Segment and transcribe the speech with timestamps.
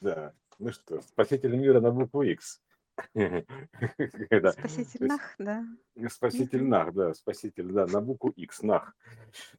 [0.00, 0.32] Да.
[0.58, 2.60] Ну что, спаситель мира на букву X.
[3.14, 5.64] Спаситель то есть Нах, да.
[6.08, 6.68] спаситель Мгм.
[6.70, 8.92] Нах, да, спаситель, да, на букву X, Нах.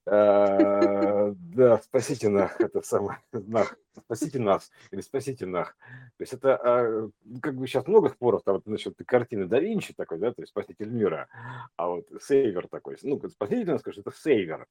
[0.05, 5.77] А, Да, спасите Нах, это самое, Нах, спасите нас или спасите Нах.
[6.17, 9.59] То есть это а, ну, как бы сейчас много споров там вот насчет картины да
[9.59, 11.29] Винчи такой, да, то есть спаситель мира,
[11.77, 14.67] а вот сейвер такой, ну, спаситель, нас скажет, это сейвер.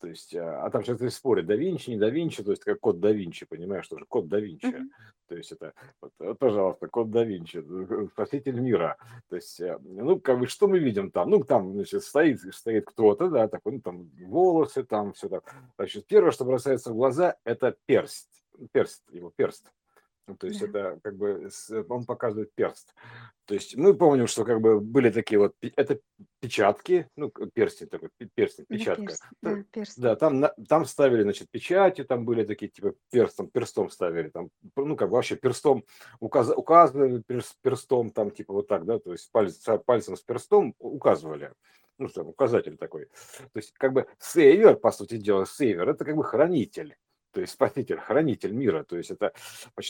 [0.00, 2.80] То есть, а а там сейчас спорят, да Винчи, не да Винчи, то есть как
[2.80, 4.66] код да Винчи, понимаешь, тоже код да Винчи.
[4.66, 4.90] Мгм.
[5.28, 8.96] То есть это, вот, э, пожалуйста, код да Винчи, э, спаситель мира.
[9.28, 11.30] То есть, э, ну, как бы, что мы видим там?
[11.30, 15.54] Ну, там, значит, стоит, стоит кто-то, да, такой, ну, там, волосы, там, все так.
[15.76, 18.28] Значит, первое, что бросается в глаза, это перст,
[18.72, 19.70] перст, его перст.
[20.26, 20.66] Ну, то есть Да.
[20.66, 22.94] это как бы с- он показывает перст.
[23.44, 26.00] То есть мы помним, что как бы были такие вот, это
[26.40, 29.02] печатки, ну, перстень такой, пе- перстень, Да, печатка.
[29.04, 30.16] перст, Т- да, Да, перстень.
[30.16, 35.10] там, там ставили, значит, печати, там были такие, типа, перстом, перстом ставили, там, ну, как
[35.10, 35.84] бы вообще перстом
[36.20, 40.74] указ- указывали перс- перстом, там, типа, вот так, да, то есть палец, пальцем с перстом
[40.78, 41.52] указывали.
[41.98, 43.06] Ну, что, указатель такой.
[43.06, 46.96] То есть, как бы, сейвер, по сути дела, сейвер, это как бы хранитель.
[47.34, 48.84] То есть спаситель, хранитель мира.
[48.84, 49.32] То есть это,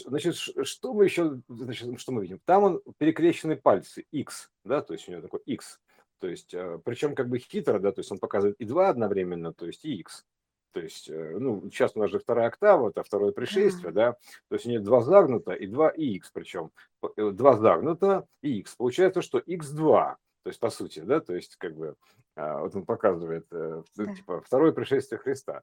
[0.06, 2.40] значит, что мы еще, значит, что мы видим?
[2.46, 5.78] Там он перекрещенные пальцы, X, да, то есть у него такой X.
[6.20, 9.52] То есть, э, причем как бы хитро, да, то есть он показывает и два одновременно,
[9.52, 10.24] то есть и X.
[10.72, 14.12] То есть, э, ну, сейчас у нас же вторая октава, это второе пришествие, Да.
[14.12, 16.70] да, то есть у него два загнуто и два X, причем
[17.16, 18.74] э, два загнуто и X.
[18.76, 21.94] Получается, что X2, то есть по сути, да, то есть как бы
[22.36, 23.46] а, вот он показывает,
[23.94, 25.62] типа, второе пришествие Христа.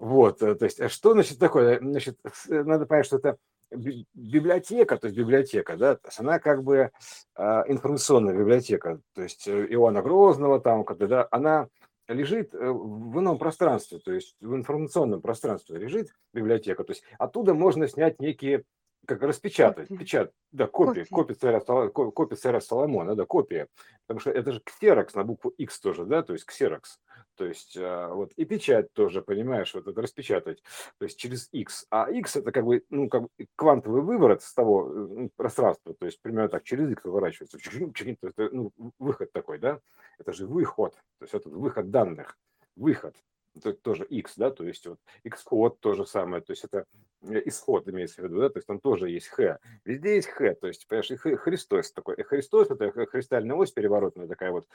[0.00, 1.78] Вот, э, то есть, а что значит такое?
[1.78, 3.36] Значит, э, надо понять, что это
[3.70, 6.90] би- библиотека, то есть библиотека, да, то есть она как бы
[7.34, 11.68] а, информационная библиотека, то есть э, Иоанна Грозного там, да, она
[12.08, 17.52] лежит э, в ином пространстве, то есть в информационном пространстве лежит библиотека, то есть оттуда
[17.52, 18.64] можно снять некие,
[19.06, 19.98] как распечатать, Копии.
[19.98, 21.14] печат, да, копии, Копии.
[21.14, 23.68] копии царя, Соло- ко- копии царя Соломона, да, копия,
[24.06, 27.00] потому что это же ксерокс на букву X тоже, да, то есть ксерокс,
[27.36, 30.62] то есть а, вот и печать тоже, понимаешь, вот это распечатать,
[30.98, 31.86] то есть через X.
[31.90, 35.94] А X это как бы, ну, как бы квантовый выворот с того э, ну, пространства,
[35.94, 37.58] то есть примерно так, через X выворачивается.
[38.22, 39.80] Это, ну, выход такой, да?
[40.18, 42.36] Это же выход, то есть это выход данных,
[42.76, 43.16] выход.
[43.56, 46.84] Это тоже X, да, то есть вот X-код то же самое, то есть это э,
[47.22, 49.58] исход имеется в виду, да, то есть там тоже есть Х.
[49.84, 52.16] Везде есть Х, то есть, понимаешь, и Христос такой.
[52.16, 54.66] И Христос это христальная ось переворотная такая вот,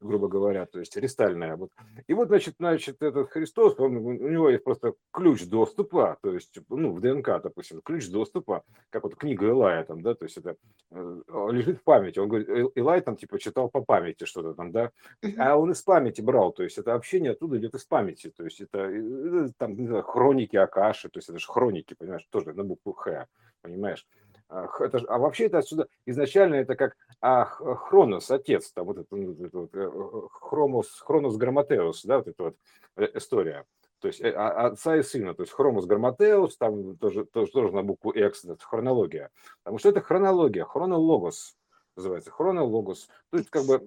[0.00, 1.56] грубо говоря, то есть ристальная.
[1.56, 1.70] Вот.
[2.06, 6.58] И вот, значит, значит, этот Христос, он, у него есть просто ключ доступа, то есть,
[6.68, 10.56] ну, в ДНК, допустим, ключ доступа, как вот книга Илая там, да, то есть это
[10.90, 11.20] э,
[11.50, 12.18] лежит в памяти.
[12.18, 14.90] Он говорит, «Ил- Илай там, типа, читал по памяти что-то там, да,
[15.38, 18.60] а он из памяти брал, то есть это общение оттуда идет из памяти, то есть
[18.60, 22.64] это, э, там, не знаю, хроники Акаши, то есть это же хроники, понимаешь, тоже на
[22.64, 23.26] букву Х,
[23.60, 24.06] понимаешь.
[24.48, 29.08] А, это а вообще это отсюда изначально это как а, Хронос, отец, там вот это,
[29.10, 32.56] ну, вот это вот, э, э, Хромос, Хронос Грамотеус, да, вот эта вот
[32.96, 33.64] э, история.
[34.00, 37.72] То есть э, а- отца и сына, то есть Хромос Грамотеус, там тоже, тоже, тоже
[37.72, 39.30] на букву X, это хронология.
[39.62, 41.56] Потому что это хронология, хронологос
[41.96, 43.08] называется, хронологос.
[43.30, 43.74] То есть как бы...
[43.76, 43.78] Э,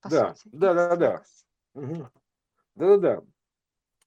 [0.00, 1.22] по Да, да, да, да.
[1.74, 2.10] Мгм.
[2.74, 3.22] Да-да-да.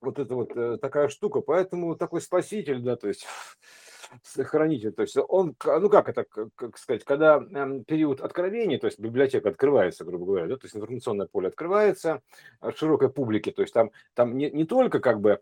[0.01, 1.41] Вот это вот э, такая штука.
[1.41, 3.25] Поэтому такой спаситель, да, то есть
[4.23, 6.25] с- хранитель, то есть он, ну как это,
[6.55, 10.75] как сказать, когда эм, период откровения, то есть библиотека открывается, грубо говоря, да, то есть
[10.75, 12.21] информационное поле открывается
[12.61, 15.41] э, широкой публике, то есть там, там не, не только как бы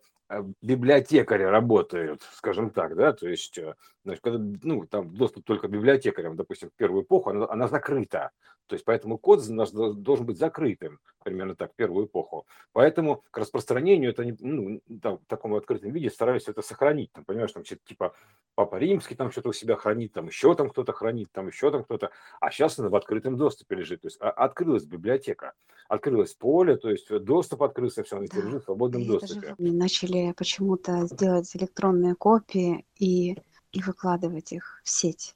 [0.61, 6.35] библиотекари работают, скажем так, да, то есть, э, значит, когда, ну, там доступ только библиотекарям,
[6.35, 8.31] допустим, в первую эпоху, она, она закрыта,
[8.67, 12.47] то есть поэтому код наш до- должен быть закрытым, примерно так, в первую эпоху.
[12.73, 17.11] Поэтому к распространению это не, ну, там, в таком открытом виде старались это сохранить.
[17.11, 18.13] Там, понимаешь, там что-то типа
[18.55, 21.83] Папа Римский там что-то у себя хранит, там еще там кто-то хранит, там еще там
[21.83, 22.09] кто-то.
[22.39, 24.01] А сейчас она в открытом доступе лежит.
[24.01, 25.53] То есть а- открылась библиотека,
[25.89, 28.37] открылось поле, то есть доступ открылся, все, она Да.
[28.41, 29.55] лежит в свободном доступе.
[29.57, 29.59] в-
[30.15, 33.37] начали почему-то делать электронные копии и,
[33.71, 35.35] и выкладывать их в сеть.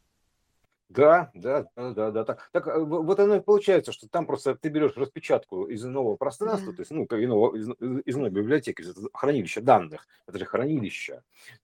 [0.90, 2.24] Да, да, да, да, да.
[2.24, 6.16] Так, так э, вот оно и получается, что там просто ты берешь распечатку из иного
[6.16, 6.78] пространства, Да.
[6.78, 7.70] то есть, ну, как иного, из,
[8.06, 11.22] из иной библиотеки, из хранилища данных, это же хранилище,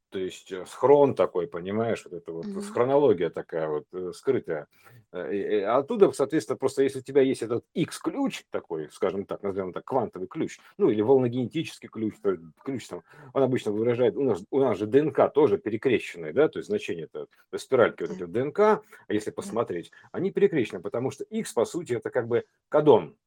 [0.10, 2.62] то есть э, схрон такой, понимаешь, вот это вот Мгм.
[2.62, 4.68] хронология такая вот э, скрытая.
[5.12, 9.74] Э, и- оттуда, соответственно, просто если у тебя есть этот X-ключ такой, скажем так, назовем
[9.74, 13.04] так, квантовый ключ, ну, или волногенетический ключ, то ключ там,
[13.34, 17.06] он обычно выражает, у нас, у нас же ДНК тоже перекрещенная, да, то есть значение
[17.12, 17.28] это,
[17.58, 22.10] спиральки вот эти ДНК, а если посмотреть, они перекрещены, потому что X, по сути, это
[22.10, 23.18] как бы кадон.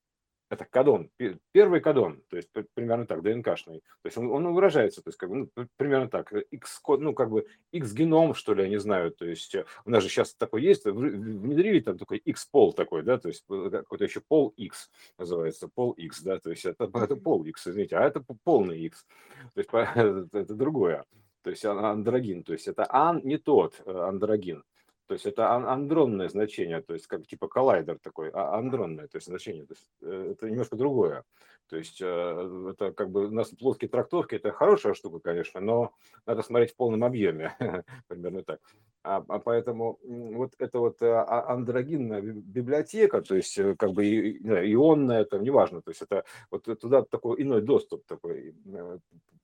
[0.51, 1.11] Это кадон,
[1.53, 3.81] первый кадон, то есть примерно так, ДНКшный.
[4.03, 7.13] То есть он, он выражается, то есть как бы, ну, примерно так, X код, ну
[7.13, 10.09] как бы X геном, что ли, я не знаю, то есть э, у нас же
[10.09, 14.21] сейчас такой есть, внедрили там такой X пол такой, да, то есть э, какой-то еще
[14.21, 18.25] пол X называется, пол X, да, то есть это, это пол X, извините, а это
[18.45, 19.07] полный X,
[19.55, 19.71] то есть
[20.33, 21.05] это, другое,
[21.43, 24.65] то есть андрогин, то есть это ан не тот э, андрогин.
[25.09, 29.27] То есть это андронное значение, то есть как типа коллайдер такой, а андронное то есть
[29.27, 29.65] значение.
[29.65, 31.25] То есть э, это немножко другое.
[31.71, 35.95] То есть э, это как бы у нас плоские трактовки, это хорошая штука, конечно, но
[36.27, 37.57] надо смотреть в полном объеме,
[38.07, 38.61] примерно так.
[39.09, 45.23] А, а поэтому вот это вот э, а, андрогинная библиотека, то есть как бы ионная,
[45.23, 48.55] это неважно, то есть это вот туда такой иной доступ такой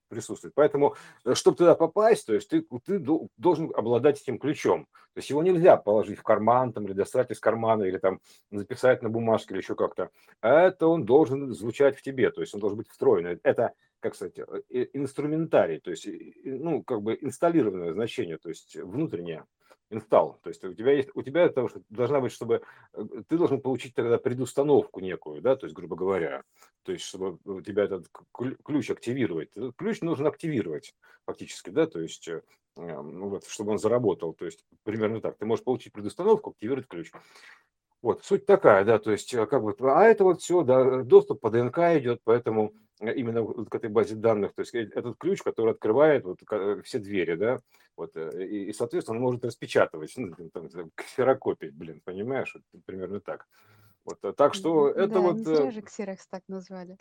[0.08, 0.54] присутствует.
[0.54, 2.98] Поэтому, э, чтобы туда попасть, то есть ты, ты
[3.36, 4.84] должен обладать этим ключом.
[5.14, 8.20] То есть его нельзя положить в карман там, или достать из кармана, или там
[8.50, 10.10] записать на бумажке или еще как-то.
[10.42, 13.40] Это он должен звучать в тебе, то есть он должен быть встроен.
[13.42, 13.72] Это,
[14.04, 16.06] как сказать, э, инструментарий, то есть,
[16.44, 19.46] ну, как бы инсталлированное значение, то есть внутреннее
[19.88, 20.38] инсталл.
[20.42, 22.60] То есть у тебя есть, у тебя это должна быть, чтобы
[22.92, 26.42] э, ты должен получить тогда предустановку некую, да, то есть, грубо говоря,
[26.82, 28.08] то есть, чтобы у тебя этот
[28.62, 29.48] ключ активировать.
[29.54, 32.42] Этот ключ нужно активировать фактически, да, то есть, э,
[32.76, 34.34] ну вот, чтобы он заработал.
[34.34, 35.38] То есть, примерно так.
[35.38, 37.10] Ты можешь получить предустановку, активировать ключ.
[38.02, 41.48] Вот, суть такая, да, то есть, как бы, а это вот все, да, доступ по
[41.48, 46.40] ДНК идет, поэтому именно к этой базе данных, то есть этот ключ, который открывает вот
[46.84, 47.58] все двери, да,
[47.96, 53.46] вот, и, и соответственно, он может распечатывать, ну, там, ксерокопить, блин, понимаешь, вот, примерно так.
[54.04, 55.40] Вот, э, так что это Да, вот...
[55.40, 56.98] э, зря же Xerox так назвали.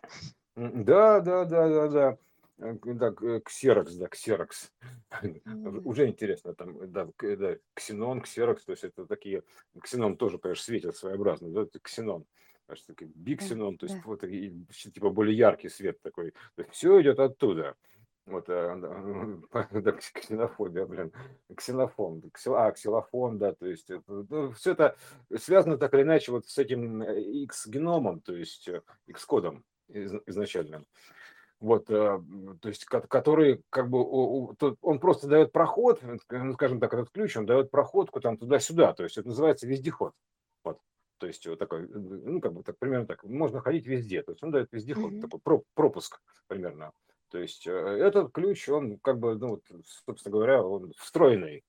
[0.55, 2.17] Да, да, да, да, да.
[2.59, 3.11] Э, да,
[3.43, 4.71] ксерокс, да, ксерокс.
[5.21, 5.85] Мгм.
[5.85, 9.43] Уже интересно, там, да, да, ксенон, ксерокс, то есть это такие,
[9.81, 12.25] ксенон тоже, конечно, светит своеобразно, да, это ксенон.
[12.73, 14.03] Аж такой Да, биксенон, то есть да.
[14.05, 16.31] вот и, типа более яркий свет такой.
[16.55, 17.75] То есть все идет оттуда.
[18.25, 18.75] Вот, э,
[19.53, 21.11] да, да, ксенофобия, блин,
[21.55, 24.95] ксенофон, а, ксилофон, да, то есть это, ну, все это
[25.37, 30.85] связано так или иначе вот с этим X-геномом, то есть э, X-кодом изначально.
[31.59, 32.21] Вот, э,
[32.61, 33.99] то есть, который как бы,
[34.81, 39.03] он просто дает проход, ну, скажем так, этот ключ, он дает проходку там туда-сюда, то
[39.03, 40.13] есть это называется вездеход.
[41.23, 41.25] Вот.
[41.25, 44.43] То есть вот такой, ну, как бы так, примерно так, можно ходить везде, то есть
[44.43, 45.21] он дает вездеход, Мгм.
[45.21, 46.91] такой пропуск примерно.
[47.29, 49.61] То есть э, этот ключ, он как бы, ну,
[50.05, 51.63] собственно говоря, он встроенный,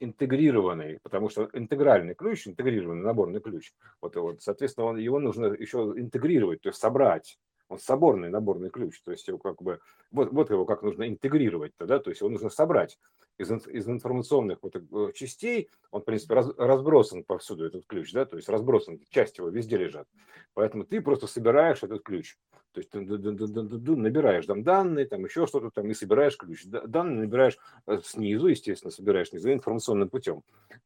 [0.00, 5.92] интегрированный, потому что интегральный ключ, интегрированный наборный ключ, вот, вот соответственно, он, его нужно еще
[5.96, 7.38] интегрировать, то есть собрать.
[7.68, 9.78] Он соборный наборный ключ, то есть его как бы,
[10.10, 12.98] вот, вот его как нужно интегрировать тогда, то есть его нужно собрать
[13.38, 18.26] из, из информационных вот э, частей, он, в принципе, раз, разбросан повсюду этот ключ, да,
[18.26, 20.06] то есть разбросан, части его везде лежат.
[20.54, 22.36] Поэтому ты просто собираешь этот ключ.
[22.72, 26.64] То есть ты набираешь там данные, там еще что-то там и собираешь ключ.
[26.66, 30.42] Данные набираешь э, снизу, естественно, собираешь снизу информационным путем.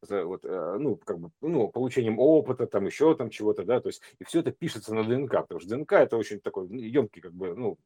[0.08, 4.00] Вот, э, ну, как бы, ну, получением опыта, там еще там чего-то, да, то есть
[4.18, 7.54] и все это пишется на ДНК, потому что ДНК это очень такой емкий, как бы,
[7.54, 7.78] ну,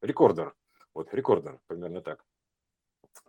[0.00, 0.54] рекордер.
[0.94, 2.24] Вот, рекордер, примерно так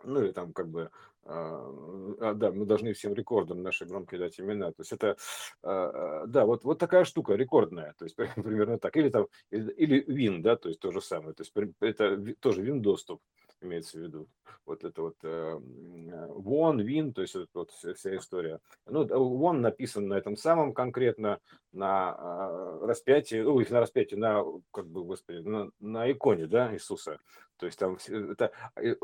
[0.04, 0.90] ну и там как бы,
[1.28, 4.70] а, а, да, мы должны всем рекордам наши громкие дать имена.
[4.70, 5.16] То есть это,
[5.62, 8.96] а, а, да, вот, вот такая штука рекордная, то есть примерно так.
[8.96, 11.34] Или там, или Win, да, то есть то же самое.
[11.34, 13.20] То есть это тоже Win доступ
[13.62, 14.28] имеется в виду.
[14.66, 18.60] Вот это вот э, Won, Win, то есть вот, вот вся история.
[18.86, 21.40] Ну, Won написан на этом самом конкретно,
[21.72, 27.18] на распятии, ой, на распятии, на, как бы, господи, на, на иконе, да, Иисуса.
[27.58, 28.94] То есть там это э,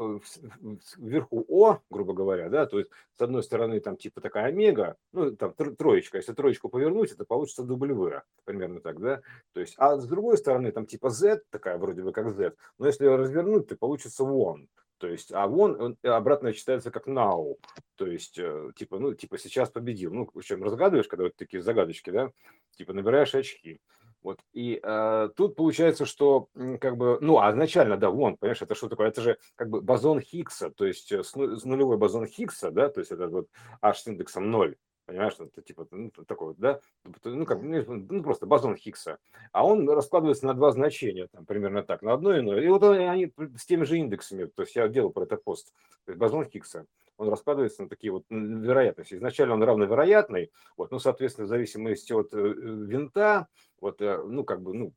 [0.97, 5.35] вверху О, грубо говоря, да, то есть с одной стороны там типа такая омега, ну
[5.37, 10.07] там троечка, если троечку повернуть, это получится W, примерно так, да, то есть, а с
[10.07, 13.77] другой стороны там типа Z, такая вроде бы как Z, но если ее развернуть, то
[13.77, 14.67] получится One,
[14.99, 17.57] то есть, а вон он обратно читается как now,
[17.97, 20.13] то есть, э, типа, ну, типа, сейчас победил.
[20.13, 22.31] Ну, в чем разгадываешь, когда вот такие загадочки, да,
[22.77, 23.81] типа, набираешь очки.
[24.23, 24.39] Вот.
[24.53, 26.49] И э, тут получается, что
[26.81, 29.09] как бы, ну, а изначально, да, вон, понимаешь, это что такое?
[29.09, 33.01] Это же как бы бозон Хиггса, то есть э, с, нулевой бозон Хиггса, да, то
[33.01, 33.49] есть это вот
[33.81, 34.77] H с индексом 0,
[35.13, 36.81] понимаешь, это типа, ну, такой вот, да,
[37.25, 39.19] ну, как, ну, ну, просто бозон Хиггса.
[39.53, 42.61] А он раскладывается на два значения, там, примерно так, на одно и иное.
[42.61, 45.73] И вот они с теми же индексами, то есть я делал про это пост,
[46.05, 46.87] то есть бозон Хиггса
[47.19, 49.15] он раскладывается на такие вот вероятности.
[49.15, 53.47] Изначально он равновероятный, вот, ну, соответственно, в зависимости от э, винта,
[53.81, 54.93] вот, э, ну, как бы, ну,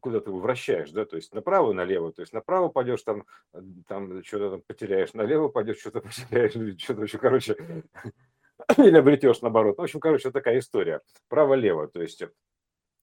[0.00, 3.24] куда ты его вращаешь, да, то есть направо налево, то есть направо пойдешь, там,
[3.86, 7.84] там что-то там потеряешь, налево пойдешь, что-то потеряешь, что-то еще, короче,
[8.78, 9.78] или обретешь наоборот.
[9.78, 11.00] В общем, короче, такая история.
[11.28, 12.22] Право-лево, то есть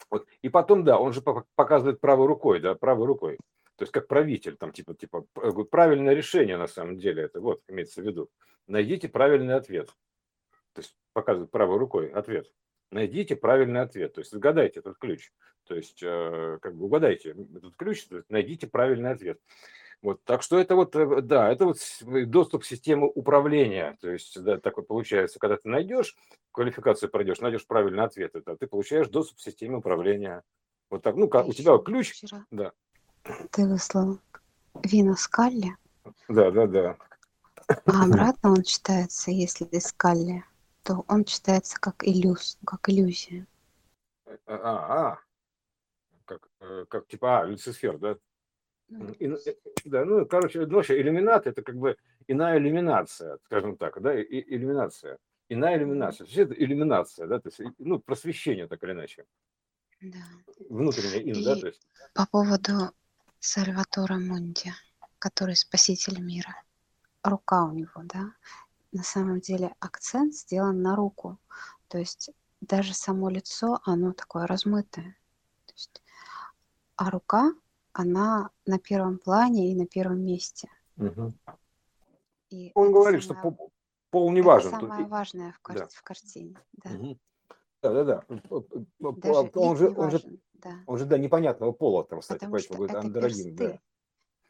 [0.09, 0.27] Вот.
[0.41, 1.21] И потом, да, он же
[1.55, 3.37] показывает правой рукой, да, правой рукой.
[3.79, 5.23] То есть как правитель, там типа, типа
[5.71, 8.29] правильное решение на самом деле, это вот имеется в виду.
[8.67, 9.87] Найдите правильный ответ.
[10.73, 12.51] То есть показывает правой рукой ответ.
[12.91, 14.13] Найдите правильный ответ.
[14.13, 15.31] То есть загадайте этот ключ.
[15.65, 19.39] То есть э, как бы угадайте этот ключ, найдите правильный ответ.
[20.01, 23.97] Вот, так что это вот, э, да, это вот доступ к системе управления.
[23.99, 26.15] То есть, да, так вот получается, когда ты найдешь,
[26.51, 30.43] квалификацию пройдешь, найдешь правильный ответ, это ты получаешь доступ к системе управления.
[30.89, 32.71] Вот так, ну, как, у тебя ключ, Вчера да,
[33.51, 34.19] ты выслал
[34.83, 35.75] Вина Скалли,
[36.29, 36.97] да, да, да.
[37.67, 40.45] а обратно он читается, если Скалли,
[40.83, 43.45] то он читается как иллюз, как иллюзия.
[44.25, 45.19] А, а, а.
[46.25, 48.17] как, э, как типа, а, Люцифер, да?
[48.89, 49.55] Ну, И, э,
[49.85, 51.95] да, ну, короче, ну, вообще, иллюминат– это как бы
[52.27, 55.17] иная иллюминация, скажем так, да, и, и- иллюминация.
[55.49, 56.25] Иная иллюминация.
[56.27, 59.25] Все это иллюминация, да, то есть, ну, просвещение, так или иначе.
[60.01, 60.17] Да.
[60.69, 62.91] Внутреннее ин, да, то есть, по поводу
[63.39, 64.73] Сальватора Монти,
[65.19, 66.55] который спаситель мира.
[67.23, 68.33] Рука у него, да?
[68.91, 71.37] На самом деле акцент сделан на руку.
[71.89, 72.31] То есть
[72.61, 75.15] даже само лицо, оно такое размытое.
[75.65, 76.01] То есть,
[76.95, 77.53] а рука,
[77.93, 80.69] она на первом плане и на первом месте.
[80.95, 81.33] Мгм.
[82.49, 83.71] И он это говорит, что самое, пол,
[84.09, 84.71] пол не это важен.
[84.71, 85.87] тут самое и- важное в, кар- да.
[85.91, 86.57] в картине.
[86.83, 86.89] Да.
[86.89, 87.19] Мгм.
[87.81, 88.25] Да, да, да.
[88.99, 90.39] Даже Он вид же, он же.
[90.53, 90.71] Да.
[90.87, 93.65] он же, да, непонятного пола там, кстати, Потому поэтому что говорит это андрогин, да.
[93.65, 93.81] персты.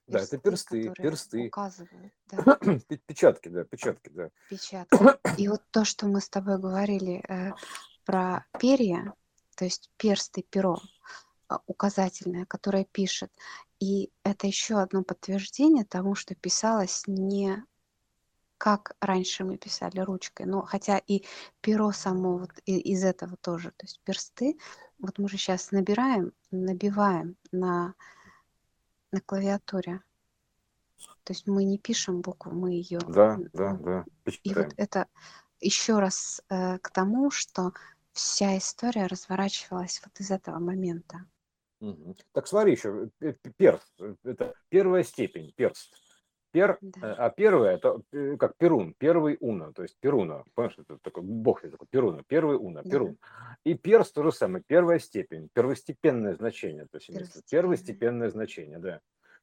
[0.07, 2.37] Да, это персты, персты, указывают, да,
[2.87, 4.31] Пе- печатки, да, печатки, да.
[4.49, 4.97] печатки.
[5.37, 7.51] И вот то, что мы с тобой говорили э,
[8.05, 9.13] про перья,
[9.55, 10.79] то есть персты, перо, а,
[11.65, 13.31] указательное, которое пишет.
[13.79, 17.63] И это еще одно подтверждение тому, что писалось не
[18.57, 21.23] как раньше мы писали ручкой, но хотя и
[21.61, 24.57] перо само вот и- из этого тоже, то есть персты,
[24.99, 27.95] вот мы же сейчас набираем, набиваем на,
[29.11, 30.01] на клавиатуре,
[31.23, 34.05] то есть мы не пишем букву, мы ее, Да, да, да.
[34.43, 34.67] и Печатаем.
[34.69, 35.07] вот это
[35.61, 37.71] еще раз э, к тому, что
[38.11, 41.25] вся история разворачивалась вот из этого момента.
[41.79, 42.15] Мгм.
[42.33, 43.09] Так смотри еще,
[43.57, 45.93] перст, э, это первая степень, перст.
[46.51, 47.11] Пер, Да.
[47.11, 51.21] э, а первое, это э, как Перун, первый Уна, то есть Перуна, понимаешь, это такой
[51.23, 52.89] бог есть такой Перуна, первый Уна, Да.
[52.89, 53.17] Перун.
[53.63, 57.43] И перст то же самое, первая степень, первостепенное значение, то есть Первостепенное.
[57.51, 58.99] первостепенное значение, да.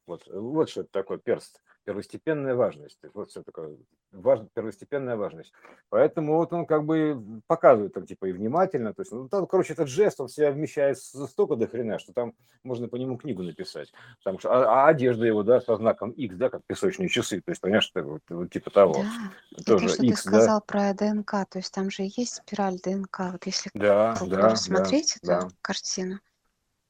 [0.07, 3.75] Вот, вот что это такое перст, первостепенная важность, вот все такое,
[4.13, 5.51] важно, первостепенная важность.
[5.89, 9.73] Поэтому вот он как бы показывает так типа и внимательно, то есть, ну, там, короче,
[9.73, 12.33] этот жест, он в себя вмещает столько до хрена, что там
[12.63, 13.91] можно по нему книгу написать.
[14.19, 17.51] Потому что, а, а одежда его, да, со знаком X, да, как песочные часы, то
[17.51, 20.37] есть, понимаешь, это вот, вот типа того, Да, и тоже то, что X, ты да,
[20.37, 24.49] сказал про ДНК, то есть там же есть спираль ДНК, вот если да, да, да,
[24.51, 26.19] рассмотреть эту да, картину,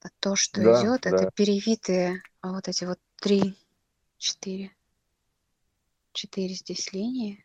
[0.04, 1.10] то то, что да, идет, да.
[1.10, 3.56] это перевитые а вот эти вот три,
[4.18, 4.72] четыре,
[6.14, 7.44] четыре здесь линии,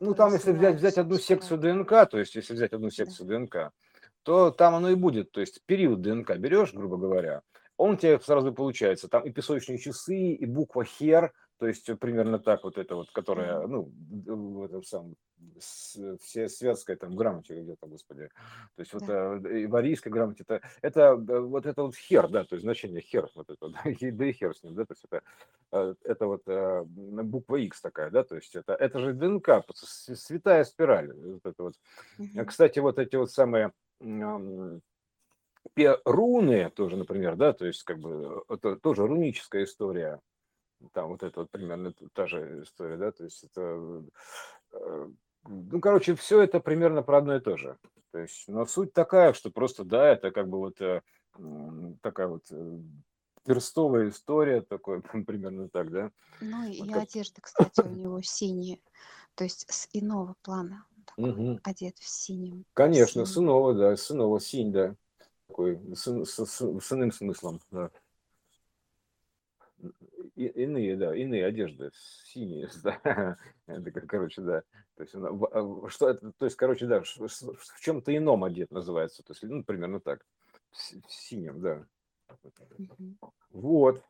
[0.00, 2.94] Ну, там, если взять, взять одну секцию ДНК, то есть, если взять одну Да.
[2.94, 3.72] секцию ДНК,
[4.22, 7.42] то там оно и будет, то есть, период ДНК берешь, грубо говоря,
[7.78, 11.96] он у тебя сразу получается, там и песочные часы, и буква хер, то есть, э,
[11.96, 15.16] примерно так вот это вот, которая, ну, в этом самом,
[15.58, 18.28] с- все светской там грамоте где-то, господи,
[18.76, 19.36] то есть, вот Да.
[19.44, 22.62] э, и в арийской грамоте, это, это э, вот это вот хер, да, то есть,
[22.64, 25.22] значение хер, вот это, да, и- да и хер с ним, да, то есть, это,
[25.72, 30.64] э, это вот э, буква X такая, да, то есть, это, это же ДНК, святая
[30.64, 31.74] спираль, вот это вот.
[32.18, 32.46] Мгм.
[32.46, 33.72] Кстати, вот эти вот самые
[35.74, 40.20] пе- руны тоже, например, да, то есть как бы э, это тоже руническая история.
[40.92, 44.04] Там вот это вот примерно та же история, да, то есть это,
[44.72, 45.08] э,
[45.44, 47.76] ну, короче, все это примерно про одно и то же.
[48.12, 51.02] То есть, но суть такая, что просто, да, это как бы вот э,
[52.00, 52.78] такая вот э,
[53.44, 56.12] перстовая история, такой примерно так, да.
[56.40, 58.78] Ну и Вот как- одежда, кстати, у него синие,
[59.34, 61.60] то есть с иного плана такой Мгм.
[61.64, 63.26] одет в синем, Конечно, синим.
[63.26, 64.94] сынова, да, сынова, синь, да,
[65.48, 67.90] такой с, с- с- с иным смыслом, да.
[70.38, 71.90] И- иные, да, иные одежды,
[72.24, 73.36] синие, да.
[73.66, 74.62] Это, короче, да.
[74.94, 79.24] То есть, она а, что это, то есть, короче, да, в чем-то ином одет называется.
[79.24, 80.24] То есть, ну, примерно так.
[80.70, 81.84] В си- в синем, да.
[83.50, 84.04] Вот.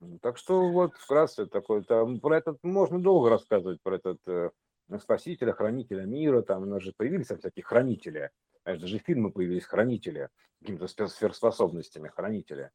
[0.00, 4.50] Ну, Так что вот вкратце такой, там, про этот можно долго рассказывать, про этот э,
[4.98, 8.32] спасителя, хранителя мира, там у нас же появились там всякие хранители,
[8.66, 10.28] даже фильмы появились хранители,
[10.60, 12.70] какими-то сверхспособностями хранители.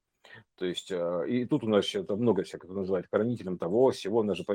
[0.55, 4.19] То есть, э, и тут у нас еще это много всякого называют хранителем того, всего,
[4.19, 4.45] у нас же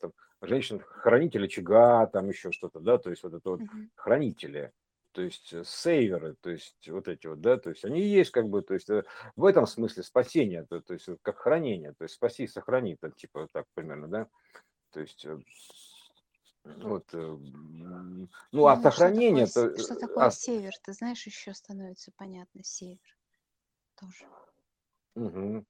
[0.00, 3.90] там женщин, хранитель очага, там еще что-то, да, то есть вот это вот Мгм.
[3.94, 4.72] хранители.
[5.12, 8.48] то есть э, сейверы, то есть вот эти вот, да, то есть они есть как
[8.48, 9.04] бы, то есть э,
[9.36, 13.14] в этом смысле спасение, то, то есть как хранение, то есть спаси и сохрани, так,
[13.16, 14.28] типа так примерно, да,
[14.92, 15.26] то есть
[16.64, 20.72] вот, ну, а Ну, что такое, сохранение, с- то, что такое а, север?
[20.82, 23.18] Ты знаешь, еще становится понятно север
[23.96, 24.26] тоже.
[25.14, 25.66] Мгм.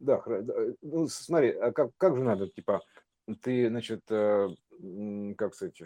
[0.00, 2.82] да, э, ну, смотри, а как, как же надо, типа,
[3.42, 4.48] ты, значит, э,
[5.36, 5.82] как сказать,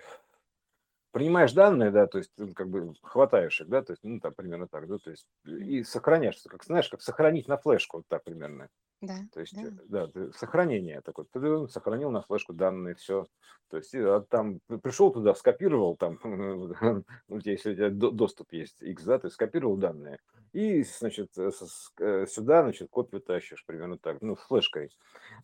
[1.13, 4.33] принимаешь данные, да, то есть ты как бы хватаешь их, да, то есть, ну, там
[4.35, 8.25] примерно так, да, то есть и сохраняешь, как знаешь, как сохранить на флешку, вот так
[8.25, 8.69] примерно.
[9.03, 9.63] Да, То есть, да.
[9.63, 11.27] э, да, сохранение такое.
[11.33, 13.27] Ты сохранил на флешку данные, все.
[13.69, 16.21] То есть, а там пришел туда, скопировал, там,
[17.29, 20.21] у тебя, если у тебя до- доступ есть, X, да, ты скопировал данные.
[20.53, 21.51] И, значит, э,
[21.99, 24.91] э, сюда, значит, копию тащишь, примерно так, ну, с флешкой.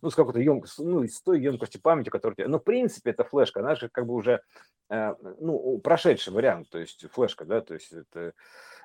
[0.01, 2.47] Ну, с какой-то емкостью, ну, из той емкости памяти, которая у тебя...
[2.47, 4.41] Но, в принципе, эта флешка, она же как бы уже,
[4.89, 8.33] ну, прошедший вариант, то есть флешка, да, то есть это...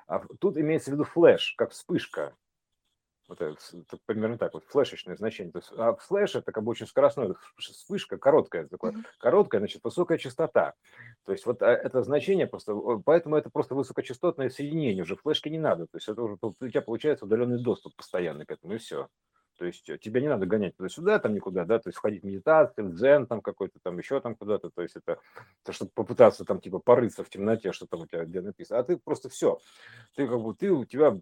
[0.07, 2.35] А тут имеется в виду флеш, как вспышка.
[3.27, 5.51] Вот это, это примерно так вот, флешечное значение.
[5.51, 10.17] То есть, а флеш это как бы очень вш- вспышка короткая, такое, короткая, значит, высокая
[10.17, 10.73] частота.
[11.25, 15.59] То есть вот а, это значение просто, поэтому это просто высокочастотное соединение, уже флешки не
[15.59, 15.87] надо.
[15.87, 19.07] То есть это уже у тебя получается удаленный доступ постоянный к этому, и все.
[19.57, 22.25] То есть э, тебя не надо гонять туда-сюда, там никуда, да, то есть входить в
[22.25, 25.19] медитацию, в дзен там какой-то, там еще там куда-то, то есть это,
[25.63, 28.83] то, чтобы попытаться там типа порыться в темноте, что там у тебя где написано, а
[28.83, 29.59] ты просто все,
[30.15, 31.17] ты как бы, ты, у тебя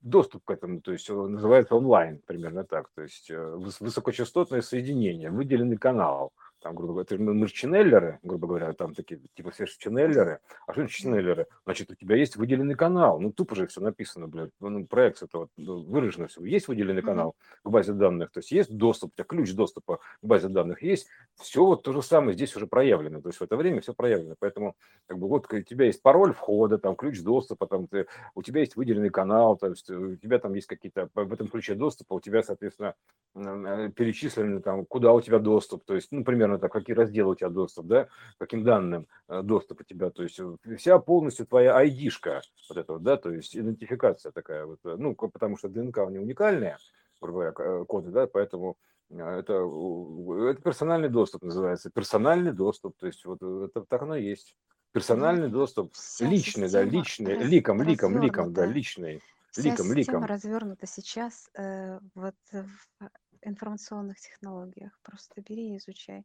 [0.00, 4.62] доступ к этому, то есть он называется онлайн, примерно так, то есть э, выс- высокочастотное
[4.62, 9.66] соединение, выделенный канал, там, грубо говоря, это же ченнелеры, грубо говоря, там такие, типа все
[9.66, 11.02] же ченнелеры, а что значит Да.
[11.02, 11.46] ченнелеры?
[11.64, 15.22] Значит, у тебя есть выделенный канал, ну, тупо же все написано, блядь, ну, ну, проект
[15.22, 19.12] это вот ну, выражено все, есть выделенный канал к базе данных, то есть есть доступ,
[19.12, 22.66] у тебя ключ доступа к базе данных есть, все вот то же самое здесь уже
[22.66, 24.74] проявлено, то есть в это время все проявлено, поэтому
[25.06, 28.60] как бы вот у тебя есть пароль входа, там ключ доступа, там ты у тебя
[28.60, 32.20] есть выделенный канал, то есть у тебя там есть какие-то в этом ключе доступа, у
[32.20, 32.94] тебя, соответственно,
[33.34, 37.34] э, перечислены там, куда у тебя доступ, то есть, ну, примерно так, какие разделы у
[37.34, 41.84] тебя доступ, да, каким данным э, доступ у тебя, то есть э, вся полностью твоя
[41.84, 45.98] ID-шка, вот это вот, да, то есть идентификация такая вот, э, ну, потому что ДНК
[45.98, 46.78] у нее уникальная,
[47.20, 48.76] грубо говоря, коды, да, поэтому
[49.10, 54.54] это, это персональный доступ называется, персональный доступ, то есть вот это так оно и есть.
[54.92, 60.24] Персональный доступ, вся личный, да, личный, раз- ликом, ликом, ликом, да, личный, Вся ликом, ликом.
[60.24, 63.10] развернута сейчас э, вот в
[63.42, 64.98] информационных технологиях.
[65.02, 66.24] Просто бери и изучай.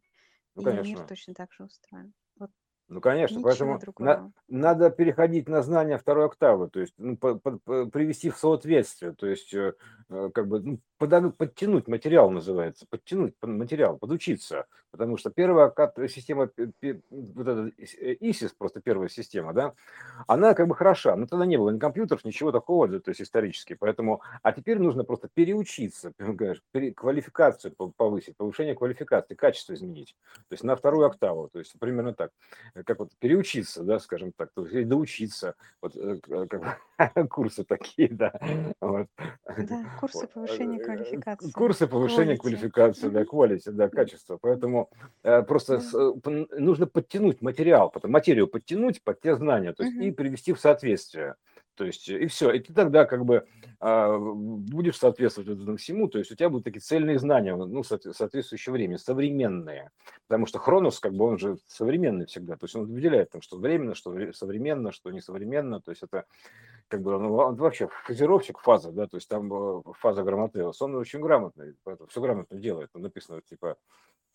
[0.55, 1.05] Ну, И мир конечно.
[1.05, 2.13] точно так же устроен.
[2.93, 3.71] Ну, конечно, ничего поэтому
[4.05, 9.13] на- надо переходить на знание второй октавы, то есть ну, по- по- привести в соответствие,
[9.13, 9.73] то есть э,
[10.09, 15.73] э, как бы ну, пода- подтянуть материал называется, подтянуть под- материал, подучиться, потому что первая
[16.07, 16.51] система,
[17.09, 19.73] вот эта э, ИСИС, просто первая система, да,
[20.27, 23.73] она как бы хороша, но тогда не было ни компьютеров, ничего такого, то есть исторически,
[23.73, 26.13] поэтому, а теперь нужно просто переучиться,
[26.95, 32.13] квалификацию пов- повысить, повышение квалификации, качество изменить, то есть на вторую октаву, то есть примерно
[32.13, 32.31] так
[32.85, 36.79] как вот переучиться, да, скажем так, то есть или доучиться, вот э, э, как
[37.29, 38.33] курсы такие, да,
[38.81, 39.07] вот.
[39.57, 41.51] Да, курсы повышения э, квалификации.
[41.51, 42.37] Курсы повышения Quality.
[42.37, 44.37] квалификации, да, quality, да, качество.
[44.41, 44.89] Поэтому
[45.23, 50.11] э, просто э, нужно подтянуть материал, потом материю подтянуть под те знания, то есть и
[50.11, 51.35] привести в соответствие.
[51.75, 53.45] То есть э, и все, и ты тогда как бы
[53.79, 58.13] а, будешь соответствовать этому всему, то есть у тебя будут такие цельные знания, ну, соотве-
[58.13, 59.91] соответствующее время, современные.
[60.27, 63.57] Потому что Хронос, как бы он же современный всегда, то есть он выделяет там, что
[63.57, 66.25] временно, что вре- современно, что несовременно, то есть это
[66.93, 70.93] как бы ну, он вообще фазировщик фаза, да, то есть там э, фаза Грамотеус, он
[70.95, 73.77] очень грамотный, поэтому все грамотно делает, там написано типа,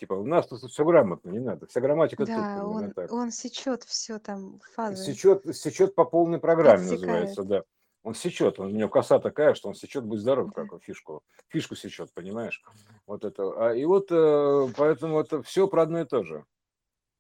[0.01, 3.13] типа у нас тут все грамотно, не надо, вся грамматика тут, Да, примерно он, так.
[3.13, 7.01] он сечет все там фазы, Сечет, сечет по полной программе подсекает.
[7.29, 7.63] называется, да.
[8.03, 10.63] Он сечет, он, у него коса такая, что он сечет, будь здоров, Да.
[10.63, 12.61] как он фишку, фишку сечет, понимаешь?
[13.07, 13.69] Вот это.
[13.69, 16.45] А, и вот э, поэтому это все про одно и то же.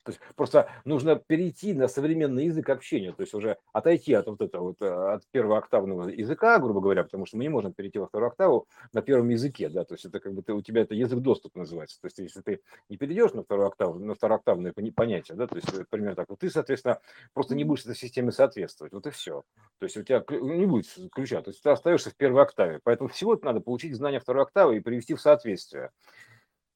[0.08, 4.40] То есть просто нужно перейти на современный язык общения, то есть уже отойти от вот
[4.40, 8.06] этого вот, э, от первооктавного языка, грубо говоря, потому что мы не можем перейти во
[8.06, 10.94] вторую октаву на первом языке, да, то есть это как бы ты, у тебя это
[10.94, 14.92] язык доступа называется, то есть если ты не перейдешь на вторую октаву, на второктавные пони-
[14.92, 17.00] понятия, да, то есть э, примерно так, вот ты, соответственно,
[17.34, 19.42] просто не будешь этой системе соответствовать, вот и все.
[19.78, 23.10] То есть у тебя не будет ключа, то есть ты остаешься в первой октаве, поэтому
[23.10, 25.90] всего надо получить знания второй октавы и привести в соответствие.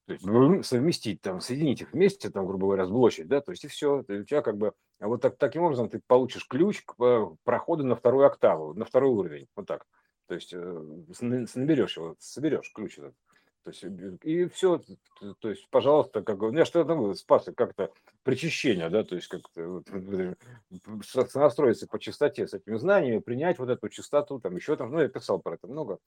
[0.07, 3.65] То есть ну, совместить, там, соединить их вместе, там, грубо говоря, сблочить, да, то есть
[3.65, 3.99] и все.
[4.01, 7.85] У тебя как бы, а вот так, таким образом ты получишь ключ к э, проходу
[7.85, 9.87] на вторую октаву, на второй уровень, вот так.
[10.27, 10.59] То есть э,
[11.21, 13.15] наберешь его, соберешь ключ этот.
[13.65, 13.85] То есть,
[14.25, 14.83] и все,
[15.41, 17.93] то есть, пожалуйста, как у меня что там спас как-то
[18.25, 19.89] причащение, да, то есть как-то вот,
[21.35, 25.09] настроиться по частоте с этими знаниями, принять вот эту частоту, там еще там, ну, я
[25.09, 25.99] писал про это много,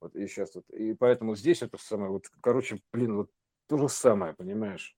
[0.00, 3.30] вот, и сейчас вот, и поэтому здесь это самое, вот, короче, блин, вот
[3.68, 4.96] то же самое, понимаешь?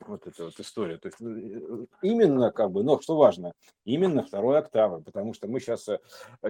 [0.00, 0.98] Вот эта вот история.
[0.98, 3.52] То есть э, именно как бы, но что важно,
[3.84, 5.98] именно второй октавы, потому что мы сейчас, э,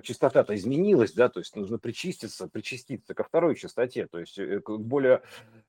[0.02, 4.70] частота-то изменилась, да, то есть нужно причиститься, причаститься ко второй частоте, то есть э, к
[4.78, 5.22] более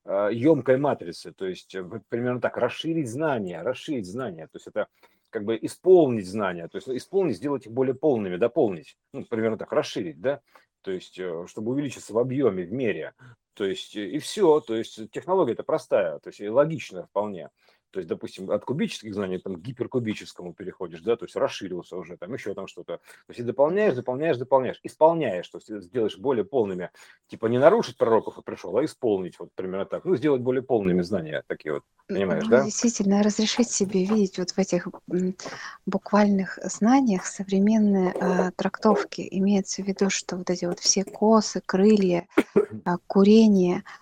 [0.06, 1.76] емкой матрице, то есть
[2.10, 4.88] примерно так, расширить знания, расширить знания, то есть это
[5.32, 9.72] как бы исполнить знания, то есть исполнить, сделать их более полными, дополнить, ну, примерно так,
[9.72, 10.42] расширить, да,
[10.86, 13.16] то есть чтобы увеличиться в объеме, в мере,
[13.56, 17.50] то есть и все, то есть технология это простая, то есть и логичная вполне.
[17.96, 22.18] То есть, допустим, от кубических знаний там, к гиперкубическому переходишь, да, то есть расширился уже,
[22.18, 22.98] там еще там что-то.
[22.98, 26.90] То есть и дополняешь, дополняешь, дополняешь, исполняешь, то есть сделаешь более полными,
[27.30, 30.04] типа не нарушить пророков и пришел, а исполнить, вот примерно так.
[30.04, 32.66] Ну, сделать более полными знания такие вот, понимаешь, ну, да?
[32.66, 34.90] Действительно, разрешить себе видеть вот в этих
[35.86, 39.26] буквальных знаниях современные э, трактовки.
[39.32, 43.86] Имеется в виду, что вот эти вот все косы, крылья, э, курение–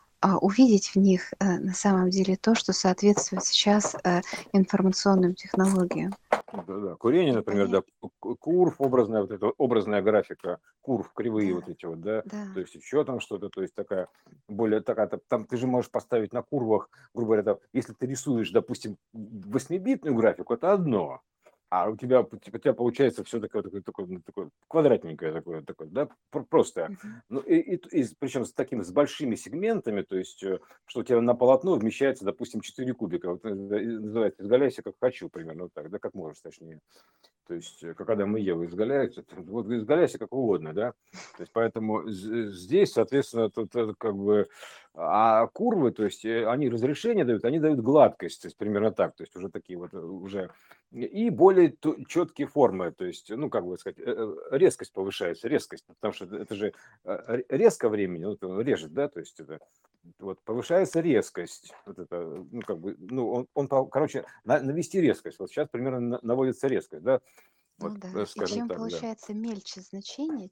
[0.42, 4.22] увидеть в них э, на самом деле то, что соответствует сейчас э,
[4.54, 6.14] информационным технологиям.
[6.30, 6.96] Да, да.
[6.96, 7.82] Курение, например, да,
[8.20, 11.56] курв, образная вот эта образная графика, курв, кривые да.
[11.56, 12.22] вот эти вот, да?
[12.26, 14.08] да, то есть еще там что-то, то есть такая
[14.48, 18.98] более такая, там ты же можешь поставить на курвах, грубо говоря, если ты рисуешь, допустим,
[19.16, 21.22] 8-битную графику, это одно,
[21.74, 25.88] а у тебя, у тебя получается все такое, такое, такое, ну, такое квадратненькое, такое, такое,
[25.88, 26.96] да, просто.
[27.30, 31.04] Ну, и, и, и, причем с такими, с большими сегментами, то есть, э, что у
[31.04, 35.74] тебя на полотно вмещается, допустим, 4 кубика, вот, э, называется, изгаляйся как хочу, примерно вот
[35.74, 36.80] так, да, как можешь, точнее.
[37.48, 40.92] То есть, э, как Адам и Ева изгаляются, вот изгаляйся как угодно, да.
[41.38, 44.48] То есть, поэтому здесь, соответственно, тут как бы,
[44.96, 49.24] а курвы, то есть, они разрешение дают, они дают гладкость, то есть, примерно так, то
[49.24, 50.52] есть, уже такие вот, уже
[50.94, 51.76] и более
[52.08, 56.26] четкие формы, то есть, ну, как бы сказать, э, э, резкость повышается, резкость, потому что
[56.26, 59.60] это же э, резко времени, ну, режет, да, то есть это
[60.20, 65.50] вот повышается резкость, вот это, ну, как бы, ну, он, он короче, навести резкость, вот
[65.50, 67.20] сейчас примерно наводится резкость, да,
[67.84, 68.24] ну вот, да.
[68.24, 69.40] И чем так, получается да.
[69.40, 70.50] мельче значение,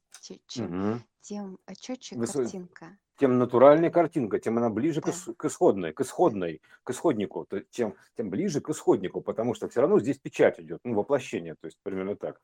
[0.48, 1.02] чем, угу.
[1.22, 2.40] тем четче Высо...
[2.40, 5.12] картинка тем натуральнее картинка, тем она ближе да.
[5.12, 9.70] к, к исходной, к исходной, к исходнику, то, тем, тем ближе к исходнику, потому что
[9.70, 12.42] все равно здесь печать идет, ну, воплощение, то есть примерно так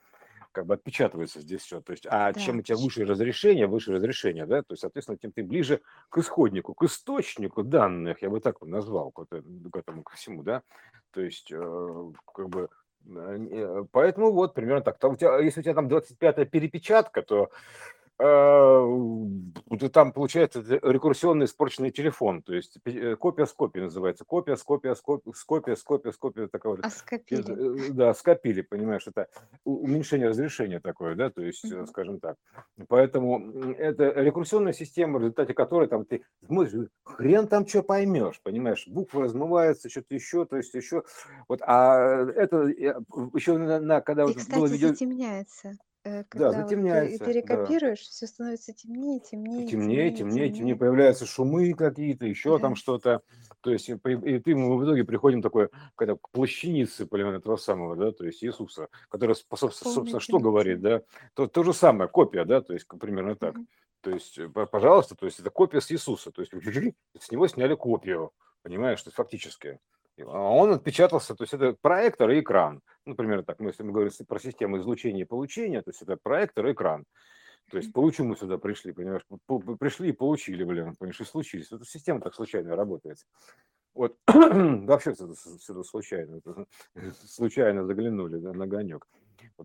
[0.52, 1.82] как бы отпечатывается здесь все.
[1.82, 2.40] То есть, а да.
[2.40, 6.20] чем у тебя выше разрешение, выше разрешение, да, то есть, соответственно, тем ты ближе к
[6.20, 10.62] исходнику, к источнику данных, я бы так назвал, к, к этому, ко всему, да.
[11.12, 12.68] То есть, э, как бы, э, э,
[13.92, 14.98] поэтому вот примерно так.
[15.42, 22.78] Если у тебя там 25-я перепечатка, то Э, там получается рекурсионный испорченный телефон, то есть
[22.86, 26.18] э, копия с копией называется, копия с копия с копия с копия с копия с
[26.18, 26.80] копия такая вот.
[26.84, 27.90] А скопили.
[27.90, 29.28] Э, да, скопили, понимаешь, это
[29.64, 31.86] уменьшение разрешения такое, да, то есть, mm-hmm.
[31.88, 32.38] скажем так.
[32.88, 38.88] Поэтому это рекурсионная система, в результате которой там ты смотришь, хрен там что поймешь, понимаешь,
[38.88, 41.04] буквы размываются, что-то еще, то есть еще,
[41.48, 44.88] вот, а это еще на, на когда И, вот кстати, было видео...
[44.88, 45.78] затемняется.
[46.08, 47.96] Э, когда Да, затемняется, ты да.
[47.96, 53.22] все становится темнее, темнее, Темнее, темнее, темнее, появляются шумы какие-то, еще там что-то.
[53.62, 57.58] То есть, и, и ты мы в итоге приходим такой, когда к плащанице, примерно этого
[57.58, 61.02] самого, да, то есть Иисуса, который, собственно, собственно что говорит, да,
[61.34, 63.56] то, то же самое, копия, да, то есть примерно так.
[63.56, 63.68] Мгм.
[64.02, 66.54] То есть, э, пожалуйста, то есть это копия с Иисуса, то есть
[67.20, 69.80] с него сняли копию, понимаешь, то есть фактически.
[70.26, 72.82] А он отпечатался, то есть это проектор и экран.
[73.06, 76.18] Ну, например, так, мы, если мы говорим про систему излучения и получения, то есть это
[76.18, 77.06] проектор и экран.
[77.70, 79.24] То есть получим мы сюда пришли, понимаешь,
[79.80, 81.72] пришли и получили, блин, понимаешь, и случились.
[81.72, 83.18] Эта система так случайно работает.
[83.94, 86.40] Вот вообще сюда случайно,
[87.26, 89.06] случайно заглянули да, на огонек.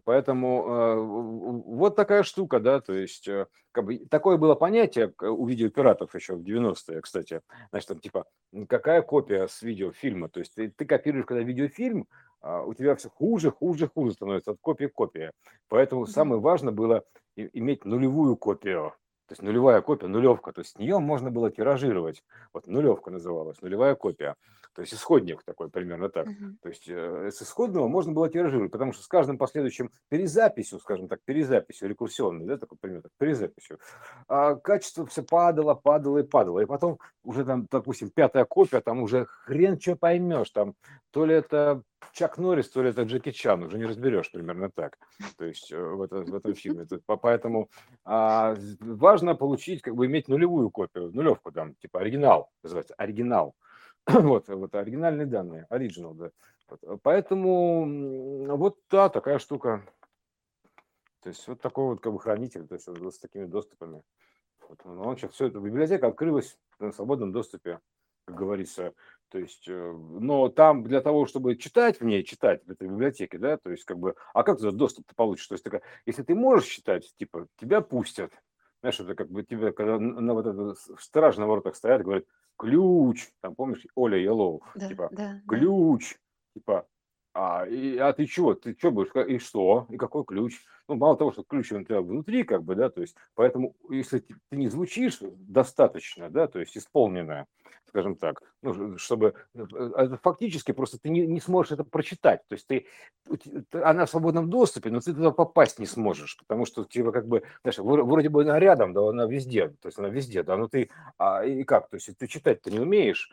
[0.05, 5.47] Поэтому э, вот такая штука, да, то есть э, как бы, такое было понятие у
[5.47, 8.25] видеопиратов еще в 90-е, кстати, значит, там типа,
[8.69, 12.07] какая копия с видеофильма, то есть ты, ты копируешь, когда видеофильм,
[12.41, 15.31] а у тебя все хуже, хуже, хуже становится от копии к копии.
[15.69, 17.05] Поэтому самое важное было
[17.37, 18.95] иметь нулевую копию,
[19.27, 22.23] то есть нулевая копия, нулевка, то есть с нее можно было тиражировать.
[22.53, 24.35] Вот нулевка называлась, нулевая копия.
[24.75, 26.27] То есть исходник такой, примерно так.
[26.27, 26.55] Uh-huh.
[26.63, 31.09] То есть э, с исходного можно было тиражировать, потому что с каждым последующим перезаписью, скажем
[31.09, 33.79] так, перезаписью рекурсионной, да, такой пример, так, перезаписью,
[34.29, 36.61] а качество все падало, падало и падало.
[36.61, 40.75] И потом уже там, допустим, пятая копия, там уже хрен что поймешь, там
[41.11, 41.83] то ли это
[42.13, 44.99] Чак Норрис, то ли это Джеки Чан, уже не разберешь примерно так.
[45.39, 46.87] То есть э, в, это, в этом фильме.
[47.07, 47.71] Поэтому
[48.05, 53.55] а, важно получить, как бы иметь нулевую копию, нулевку там, типа оригинал, называется, оригинал.
[54.07, 56.31] вот, вот оригинальные данные, оригинал, да.
[56.69, 59.85] Вот, поэтому вот да, такая штука.
[61.23, 64.03] То есть вот такой вот как бы хранитель, то есть с такими доступами.
[64.69, 67.81] Вот, ну, он сейчас все это, библиотека открылась на свободном доступе,
[68.25, 68.95] как говорится.
[69.29, 73.39] То есть, э, но там для того, чтобы читать в ней, читать в этой библиотеке,
[73.39, 75.47] да, то есть как бы, а как ты доступ ты получишь?
[75.47, 78.33] То есть, такая, если ты можешь читать, типа, тебя пустят.
[78.83, 82.25] Знаешь, это как бы тебе, когда на вот это страж на воротах стоят, говорят,
[82.59, 85.41] ключ, там, помнишь, Оля Елоу, Да, типа, да, да.
[85.47, 86.17] ключ,
[86.55, 86.89] типа,
[87.35, 88.55] а, и, а ты чего?
[88.55, 89.11] Ты что будешь?
[89.29, 89.87] И что?
[89.89, 90.61] И какой ключ?
[90.89, 94.19] Ну, мало того, что ключ у тебя внутри, как бы, да, то есть, поэтому, если
[94.19, 97.47] ты не звучишь достаточно, да, то есть исполненная,
[97.89, 99.65] скажем так, ну, чтобы э,
[99.97, 102.41] это фактически просто ты не, не сможешь это прочитать.
[102.49, 102.87] То есть ты,
[103.71, 107.43] она в свободном доступе, но ты туда попасть не сможешь, потому что типа как бы,
[107.63, 110.91] знаешь, вроде бы она рядом, да, она везде, то есть она везде, да, но ты,
[111.19, 113.31] а, и как, то есть ты читать-то не умеешь,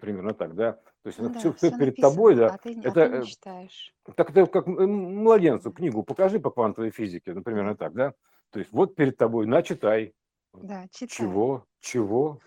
[0.00, 2.70] примерно так, да, то есть Ну да, все все перед тобой, написано, да, а ты,
[2.84, 3.94] а это ты не э, читаешь.
[4.16, 8.14] так это как м- младенцу книгу покажи по квантовой физике, ну, примерно так, да,
[8.50, 10.14] то есть вот перед тобой, на, читай,
[10.62, 11.06] Да, читай.
[11.16, 12.40] чего, чего,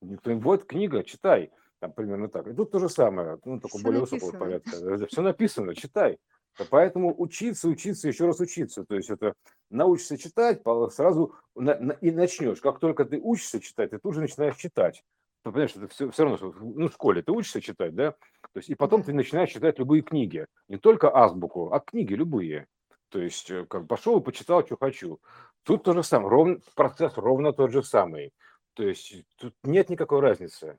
[0.00, 2.46] вот книга, читай, там примерно так.
[2.48, 5.06] И тут то же самое, ну, только Все более высокого порядка.
[5.06, 6.18] Все написано, читай.
[6.70, 8.84] Поэтому учиться, учиться, еще раз учиться.
[8.84, 9.34] То есть это
[9.70, 11.34] научишься читать, сразу
[12.00, 12.60] и начнешь.
[12.60, 15.04] Как только ты учишься читать, ты тут же начинаешь читать.
[15.52, 18.12] Понимаешь, это все, все равно, что, ну, в школе ты учишься читать, да?
[18.52, 20.46] То есть и потом ты начинаешь читать любые книги.
[20.66, 22.66] Не только азбуку, а книги любые.
[23.10, 25.20] То есть э, как пошел и почитал, что хочу.
[25.62, 28.32] Тут то же самое, ровно, процесс ровно тот же самый.
[28.74, 30.78] То есть тут нет никакой разницы.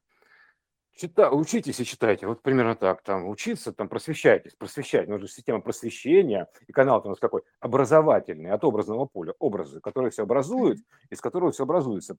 [0.98, 6.48] Чита, учитесь и читайте, вот примерно так, там, учиться, там, просвещайтесь, просвещать, нужна система просвещения,
[6.66, 10.80] и канал у нас какой, образовательный, от образного поля, образы, которые все образуют,
[11.12, 12.18] из которого все образуется,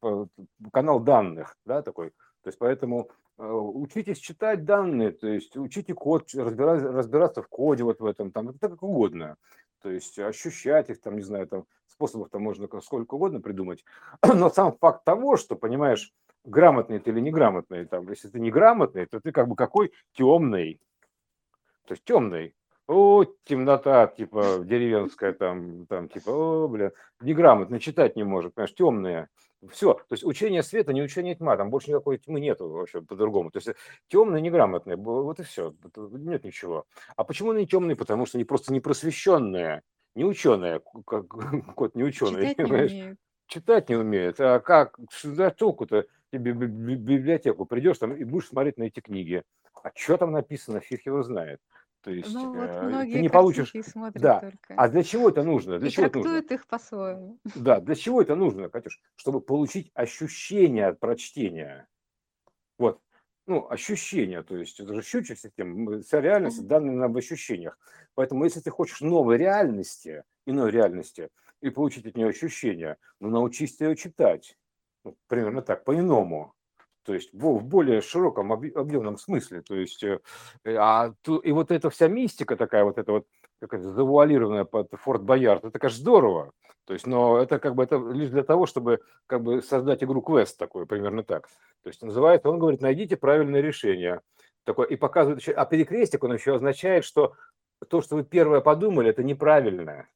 [0.73, 6.29] канал данных, да, такой, то есть поэтому э, учитесь читать данные, то есть учите код,
[6.35, 9.37] разбирать, разбираться в коде вот в этом, там, это как угодно,
[9.83, 13.85] то есть ощущать их, там, не знаю, там, способов там можно сколько угодно придумать,
[14.23, 16.13] но сам факт того, что, понимаешь,
[16.45, 17.85] грамотный ты или неграмотный.
[17.85, 20.81] Там, если ты неграмотный, то ты как бы какой темный.
[21.87, 22.55] То есть темный.
[22.87, 29.29] О, темнота, типа, деревенская, там, там, типа, о, бля, неграмотно, читать не может, понимаешь, темные.
[29.71, 33.51] Все, то есть учение света, не учение тьма, там больше никакой тьмы нету вообще по-другому.
[33.51, 33.71] То есть
[34.09, 36.85] темный, неграмотный, вот и все, нет ничего.
[37.17, 37.97] А почему они темные?
[37.97, 39.83] Потому что они просто не просвещенные,
[40.15, 41.27] не ученые, как
[41.75, 43.19] кот не ученый, Читать не умеют.
[43.49, 44.41] читать не умеет.
[44.41, 46.07] А как, за толку-то?
[46.31, 49.43] В би- библиотеку придешь там и будешь смотреть на эти книги.
[49.83, 51.61] А что там написано, фиг его знает.
[52.03, 53.75] То есть Ну вот э, ты многие не получишь...
[53.83, 54.41] смотрят Да.
[54.41, 54.75] только.
[54.77, 55.79] А для чего это нужно?
[55.79, 56.55] Для И чего это нужно?
[56.55, 57.39] их по-своему.
[57.57, 59.01] Да, для чего это нужно, Катюш?
[59.17, 61.89] Чтобы получить ощущение от прочтения.
[62.79, 63.01] Вот.
[63.47, 67.79] Ну, ощущения, то есть это же щучья система, м, вся реальность нам в ощущениях.
[68.15, 71.31] Поэтому если ты хочешь новой реальности, иной реальности,
[71.63, 74.57] и получить от нее ощущения, ну, научись ее читать.
[75.05, 76.55] Ну, примерно так, по-иному.
[77.09, 79.63] То есть в, более широком объ- объемном смысле.
[79.63, 80.21] То есть, э,
[80.65, 83.27] э, а, и вот эта вся мистика такая, вот эта вот
[83.63, 86.53] какая-то завуалированная под Форт Боярд, это, конечно, здорово.
[86.85, 90.21] То есть, но это как бы это лишь для того, чтобы как бы создать игру
[90.21, 91.49] квест такой, примерно так.
[91.83, 94.21] То есть называется, он говорит, найдите правильное решение.
[94.65, 97.33] Такое, и показывает еще, а перекрестик он еще означает, что
[97.89, 100.11] то, что вы первое подумали, это неправильное.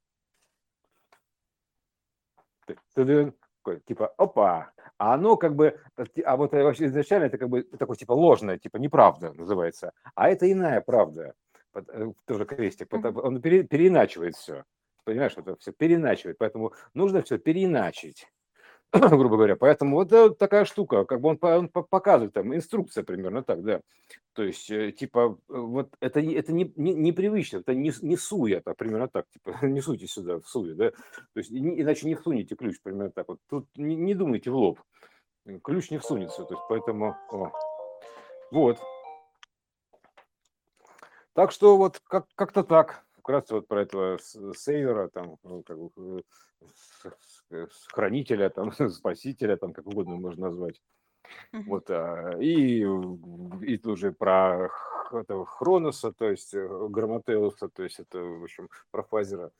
[3.62, 5.79] Такой, Типа, опа, а оно как бы,
[6.25, 10.31] а вот э, вообще изначально это как бы такое типа ложное, типа неправда называется, а
[10.31, 11.35] это иная правда,
[11.75, 14.64] э, тоже крестик, он пере- переиначивает все,
[15.05, 18.27] понимаешь, это все переиначивает, поэтому нужно все переиначить
[19.11, 19.57] грубо говоря.
[19.57, 23.62] Поэтому вот э, такая штука, как бы он, он по- показывает там инструкция примерно так,
[23.62, 23.81] да.
[24.35, 28.59] То есть э, типа э, вот это это не, не непривычно, это не, не суя,
[28.59, 30.90] это примерно так, типа не суйте сюда в суе, да.
[30.90, 33.28] То есть иначе не всунете ключ примерно так.
[33.28, 34.81] Вот тут не, не думайте в лоб,
[35.62, 37.50] ключ не всунется, то есть поэтому о.
[38.50, 38.78] вот.
[41.33, 43.07] Так что вот как, как-то так.
[43.23, 46.25] Вкратце вот про этого с- сейвера, там, ну, как бы,
[47.51, 50.83] э, с- хранителя, там, спасителя, там, как угодно можно назвать.
[51.53, 52.85] Вот, а, и,
[53.65, 54.71] и тоже про
[55.13, 59.53] этого Хроноса, то есть э, Грамотеуса, то есть это, в общем, про Фазера,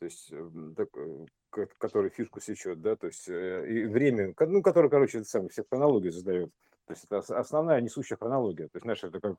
[0.00, 4.34] то есть, э, так, э, ко- который фишку сечет, да, то есть э, и время,
[4.40, 6.50] ну, который, короче, это самое, все хронологию задает.
[6.86, 8.66] То есть это ос- основная несущая хронология.
[8.66, 9.36] То есть, знаешь, это как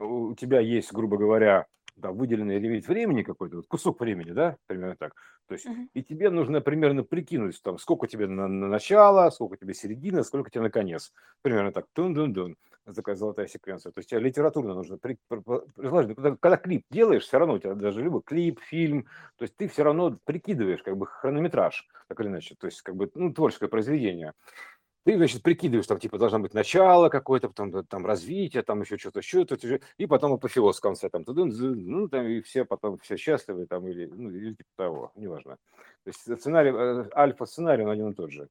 [0.00, 4.96] у тебя есть, грубо говоря, да, выделенный лимит времени какой-то, вот кусок времени, да, примерно
[4.96, 5.14] так.
[5.48, 5.88] То есть, uh-huh.
[5.92, 10.50] и тебе нужно примерно прикинуть, там, сколько тебе на, на начало, сколько тебе середина, сколько
[10.50, 11.12] тебе на конец.
[11.42, 11.86] Примерно так.
[11.92, 12.56] Тун-дун-дун.
[12.96, 13.92] Такая золотая секвенция.
[13.92, 17.58] То есть тебе литературно нужно при, при, при, когда, когда клип делаешь, все равно у
[17.58, 22.20] тебя даже любой клип, фильм, то есть ты все равно прикидываешь как бы хронометраж, так
[22.20, 24.32] или иначе, то есть как бы ну, творческое произведение
[25.04, 29.20] ты, значит, прикидываешь, там, типа, должно быть начало какое-то, потом там развитие, там еще что-то,
[29.20, 29.56] еще то
[29.96, 34.06] и потом апофеоз в конце, там, ну, там, и все потом, все счастливы, там, или,
[34.06, 35.56] ну, или типа того, неважно.
[36.04, 38.48] То есть сценарий, э, альфа-сценарий, он один и тот же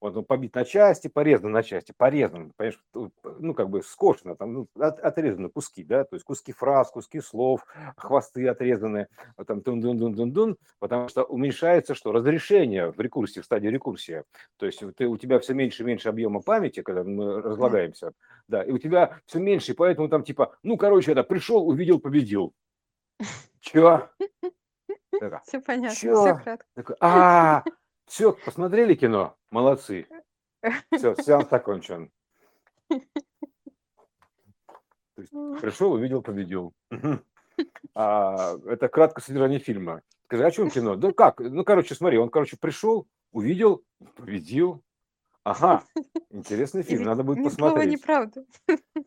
[0.00, 2.80] он побит на части, порезан на части, порезан, понимаешь,
[3.38, 7.20] ну, как бы скошено, там, ну, от, отрезаны куски, да, то есть куски фраз, куски
[7.20, 9.08] слов, хвосты отрезаны,
[9.46, 12.12] там, дун дун дун дун дун потому что уменьшается что?
[12.12, 14.22] Разрешение в рекурсии, в стадии рекурсии.
[14.56, 18.12] То есть ты, у тебя все меньше и меньше объема памяти, когда мы разлагаемся,
[18.48, 21.98] да, и у тебя все меньше, и поэтому там типа, ну, короче, это пришел, увидел,
[22.00, 22.52] победил.
[23.60, 24.08] Чё?
[25.46, 26.96] Все понятно, все кратко.
[27.00, 27.64] А,
[28.06, 29.36] все, посмотрели кино?
[29.50, 30.06] Молодцы.
[30.92, 32.10] Все, сеанс окончен.
[35.14, 36.72] пришел, увидел, победил.
[37.94, 40.02] А, это краткое содержание фильма.
[40.26, 40.96] Скажи, о чем кино?
[40.96, 41.40] Да как?
[41.40, 43.82] Ну, короче, смотри, он, короче, пришел, увидел,
[44.14, 44.82] победил,
[45.46, 45.84] Ага,
[46.32, 47.92] интересный фильм, надо будет посмотреть.
[47.92, 48.44] неправда.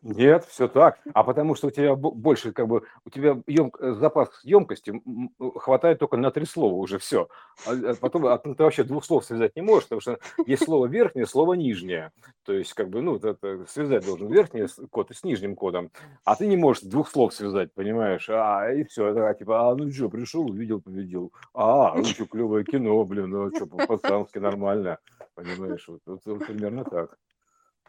[0.00, 0.98] Нет, все так.
[1.12, 5.02] А потому что у тебя больше, как бы, у тебя э, запас емкости
[5.56, 7.28] хватает только на три слова уже все.
[7.66, 10.86] А, а потом а ты вообще двух слов связать не можешь, потому что есть слово
[10.86, 12.10] верхнее, слово нижнее.
[12.46, 15.90] То есть, как бы, ну, это связать должен верхний код с нижним кодом,
[16.24, 18.30] а ты не можешь двух слов связать, понимаешь?
[18.30, 21.34] А, и все, это типа, а, ну что, пришел, увидел, победил.
[21.52, 24.98] А, ну что, клевое кино, блин, ну что, по-пацански нормально.
[25.42, 27.18] Понимаешь, вот, вот, вот примерно так.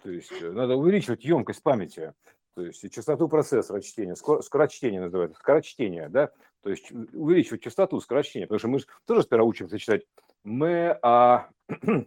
[0.03, 2.13] То есть э, надо увеличивать емкость памяти,
[2.55, 8.59] то есть частоту процессора чтения, скорочтение называется, скорочтение, да, то есть увеличивать частоту скорочтения, потому
[8.59, 10.03] что мы же тоже сперва учимся читать
[10.43, 11.49] мы, а,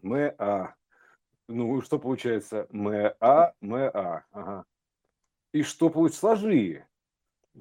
[0.02, 0.74] мы, а,
[1.48, 2.66] ну, что получается?
[2.70, 4.64] Мы, а, мы, а, ага.
[5.52, 6.20] И что получится?
[6.20, 6.84] Сложи.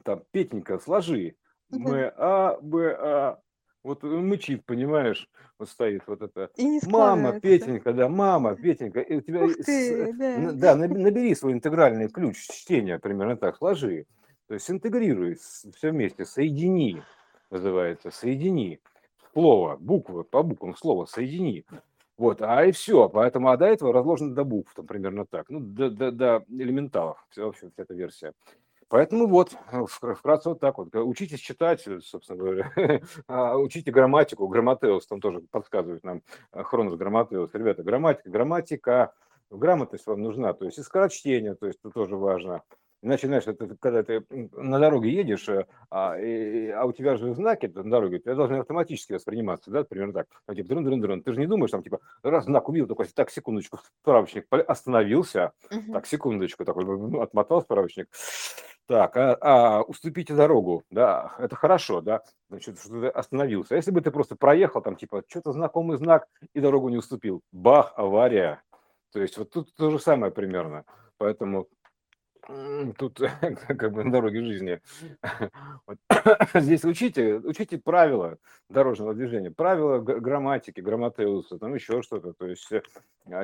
[0.03, 1.35] Там, Петенька, сложи.
[1.69, 3.39] Мы, а, б, а,
[3.83, 6.49] вот мычит, понимаешь, вот стоит вот это.
[6.55, 9.01] И не Мама, Петенька, да, мама, Петенька.
[9.01, 10.51] И у тебя, Ух ты, да.
[10.53, 14.05] да, набери свой интегральный ключ чтения, примерно так, сложи.
[14.47, 17.01] То есть интегрируй все вместе, соедини,
[17.49, 18.79] называется, соедини.
[19.33, 21.65] Слово, буквы, по буквам слова, соедини.
[22.17, 23.09] Вот, а и все.
[23.09, 25.49] Поэтому, а до этого разложено до букв, там, примерно так.
[25.49, 28.33] Ну, до, до, до элементалов, все, вообще, эта версия.
[28.93, 30.95] Поэтому вот, э, вкратце вот так вот.
[30.95, 32.71] Учитесь читать, э, собственно говоря.
[33.27, 34.47] А, учите грамматику.
[34.47, 37.49] Грамматеус там тоже подсказывает нам э, Хронос Грамматеус.
[37.55, 39.13] Ребята, грамматика, грамматика,
[39.49, 40.53] грамотность вам нужна.
[40.53, 42.61] То есть и скорочтение, то есть это тоже важно.
[43.01, 45.49] Иначе, знаешь, это, когда ты на дороге едешь,
[45.89, 50.13] а, и, а у тебя же знаки на дороге, тебя должны автоматически восприниматься, да, примерно
[50.13, 50.27] так.
[50.45, 51.23] Там, типа, дрын, дрын, дрын.
[51.23, 55.93] Ты же не думаешь, там, типа, раз знак увидел, такой, так, секундочку, справочник остановился, uh-huh.
[55.93, 58.07] так, секундочку, такой, ну, отмотал справочник.
[58.85, 63.75] Так, а, а уступите дорогу, да, это хорошо, да, значит, что ты остановился.
[63.75, 67.41] А если бы ты просто проехал, там, типа, что-то знакомый знак и дорогу не уступил,
[67.53, 68.61] бах, авария.
[69.13, 70.83] То есть вот тут то же самое примерно.
[71.17, 71.67] Поэтому
[72.97, 73.19] Тут
[73.67, 74.81] как бы на дороге жизни.
[75.85, 75.97] Вот.
[76.53, 78.37] Здесь учите, учите правила
[78.69, 82.33] дорожного движения, правила грамматики, грамматеуса, там еще что-то.
[82.33, 82.81] То есть э,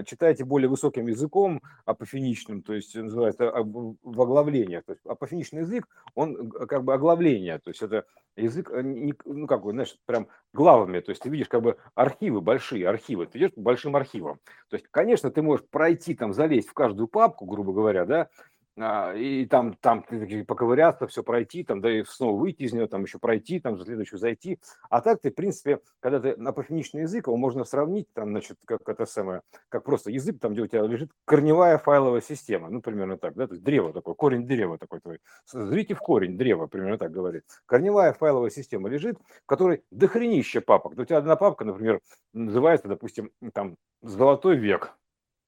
[0.05, 4.81] читайте более высоким языком, апофеничным, то есть называется в оглавление.
[4.81, 9.63] То есть апофеничный язык, он как бы оглавление, то есть это язык, э, ну как
[9.63, 13.53] бы, знаешь, прям главами, то есть ты видишь как бы архивы, большие архивы, ты идешь
[13.53, 14.39] по большим архивам.
[14.69, 18.29] То есть, конечно, ты можешь пройти там, залезть в каждую папку, грубо говоря, да, а,
[19.15, 20.05] и там, там
[20.47, 23.85] поковыряться, все пройти, там, да и снова выйти из нее, там еще пройти, там за
[23.85, 24.59] следующую зайти.
[24.89, 28.57] А так ты, в принципе, когда ты на пофиничный язык, его можно сравнить, там, значит,
[28.65, 32.81] как это самое, как просто язык, там, где у тебя лежит корневая файловая система, ну,
[32.81, 35.19] примерно так, да, то есть древо такое, корень древа такой твой.
[35.45, 37.43] Зрите в корень древа, примерно так говорит.
[37.65, 40.93] Корневая файловая система лежит, в которой дохренище папок.
[40.97, 42.01] У тебя одна папка, например,
[42.33, 44.98] называется, допустим, там, «Золотой век»,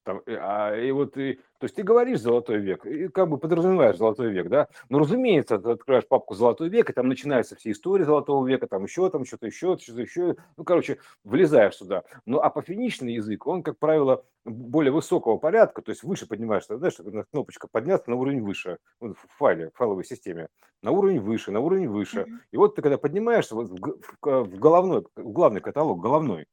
[0.04, 3.98] там, а, и вот, и, то есть ты говоришь «золотой век», и как бы подразумеваешь
[3.98, 4.68] «золотой век», да?
[4.90, 8.84] Но, разумеется, ты открываешь папку «золотой век», и там начинаются все истории «золотого века», там
[8.84, 10.36] еще, там что-то еще, что-то еще.
[10.58, 12.04] Ну, короче, влезаешь сюда.
[12.26, 16.98] Ну, апофеничный язык, он, как правило, более высокого порядка, то есть выше поднимаешься, знаешь,
[17.32, 20.48] кнопочка подняться на уровень выше в файле, в файловой системе,
[20.82, 22.26] на уровень выше, на уровень выше.
[22.52, 26.48] И вот ты когда поднимаешься вот в, в, в головной, в главный каталог, головной,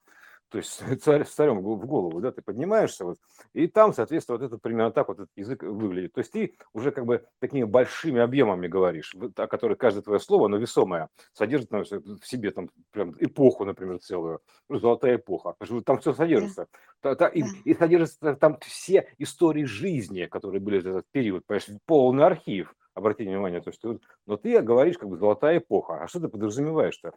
[0.50, 3.18] то есть царь, царем в голову, да, ты поднимаешься, вот,
[3.52, 6.12] и там, соответственно, вот это примерно так вот этот язык выглядит.
[6.12, 10.46] То есть ты уже как бы такими большими объемами говоришь, о которых каждое твое слово,
[10.46, 15.98] оно весомое, содержит ну, в себе там прям эпоху, например, целую, ну, золотая эпоха, там
[15.98, 16.66] все содержится.
[17.02, 17.28] Да.
[17.28, 22.74] И, и содержится там все истории жизни, которые были в этот период, понимаешь, полный архив
[22.98, 27.12] обратите внимание, то, что, но ты говоришь как бы золотая эпоха, а что ты подразумеваешь-то?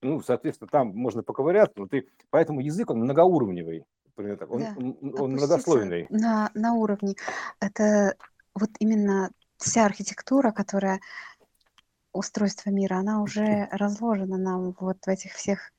[0.00, 4.74] Ну, соответственно, там можно поковыряться, но ты, поэтому язык, он многоуровневый, например, так, он, Да,
[4.76, 6.06] он, он многослойный.
[6.10, 7.14] на, на уровне.
[7.60, 8.14] Это
[8.54, 11.00] вот именно вся архитектура, которая
[12.12, 15.72] устройство мира, она уже разложена нам вот в этих всех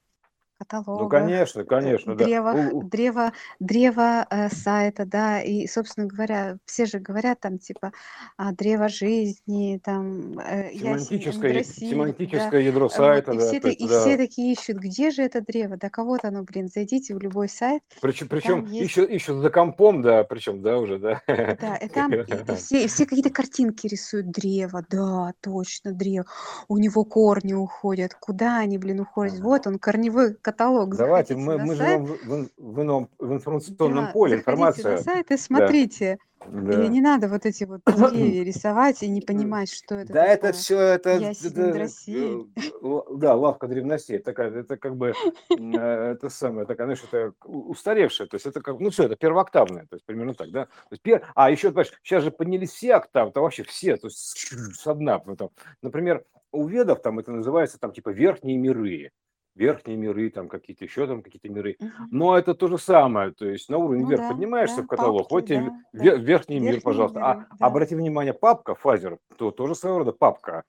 [0.58, 2.24] Ну, каталогах, конечно, э, конечно, да.
[2.24, 7.60] древах, У- у- древо, древо э, сайта, да, и, собственно говоря, все же говорят там
[7.60, 7.92] типа
[8.38, 13.46] а, древо жизни, там э, ясень Семантическое, Мидросиль, да, семантическое ядро вот, сайта, и да,
[13.46, 14.18] все, есть, и все да.
[14.18, 18.30] такие ищут, где же это древо, да кого-то оно, блин, зайдите в любой сайт, Причем,
[18.30, 21.22] причем есть ищут, ищут за компом, да, причем, да, уже, да.
[21.28, 24.32] Да, и там и, и все, и все какие-то картинки рисуют.
[24.32, 26.26] Древо, да, точно, древо.
[26.68, 28.14] У него корни уходят.
[28.14, 29.40] Куда они, блин, уходят?
[29.40, 30.96] Вот он, корневой каталог.
[30.96, 31.90] Давайте, мы, мы сайт.
[31.90, 36.20] живем в, в, в ином в информационном Да, поле, заходите на информация, сайт и смотрите.
[36.48, 36.88] И да.
[36.88, 40.54] не надо вот эти вот деревья рисовать и не понимать, что это Да, это такое.
[40.54, 45.14] все, это, Ясень это, э, да, лавка древностей, такая, это как бы,
[45.50, 49.16] э, это самое, такая, знаешь, это у- устаревшее, то есть это как, ну все, это
[49.16, 50.66] первооктавное, то есть примерно так, да.
[50.66, 51.26] То есть пер...
[51.34, 54.94] А еще, понимаешь, сейчас же поднялись все октавы, там вообще все, то есть с со
[54.94, 55.20] дна.
[55.26, 55.52] ну.
[55.82, 59.12] Например, у ведов там это называется там типа верхние миры,
[59.56, 61.78] верхние миры, там какие-то еще там какие-то миры.
[61.80, 62.08] Мгм.
[62.12, 64.88] Но это то же самое, то есть на уровень Ну вверх да, поднимаешься да, в
[64.88, 66.04] каталог, вот папки, тебе да, да.
[66.04, 67.20] ве- верхний мир, пожалуйста.
[67.24, 67.66] А миры, да.
[67.66, 70.64] обрати внимание, папка, фазер, то тоже своего рода папка.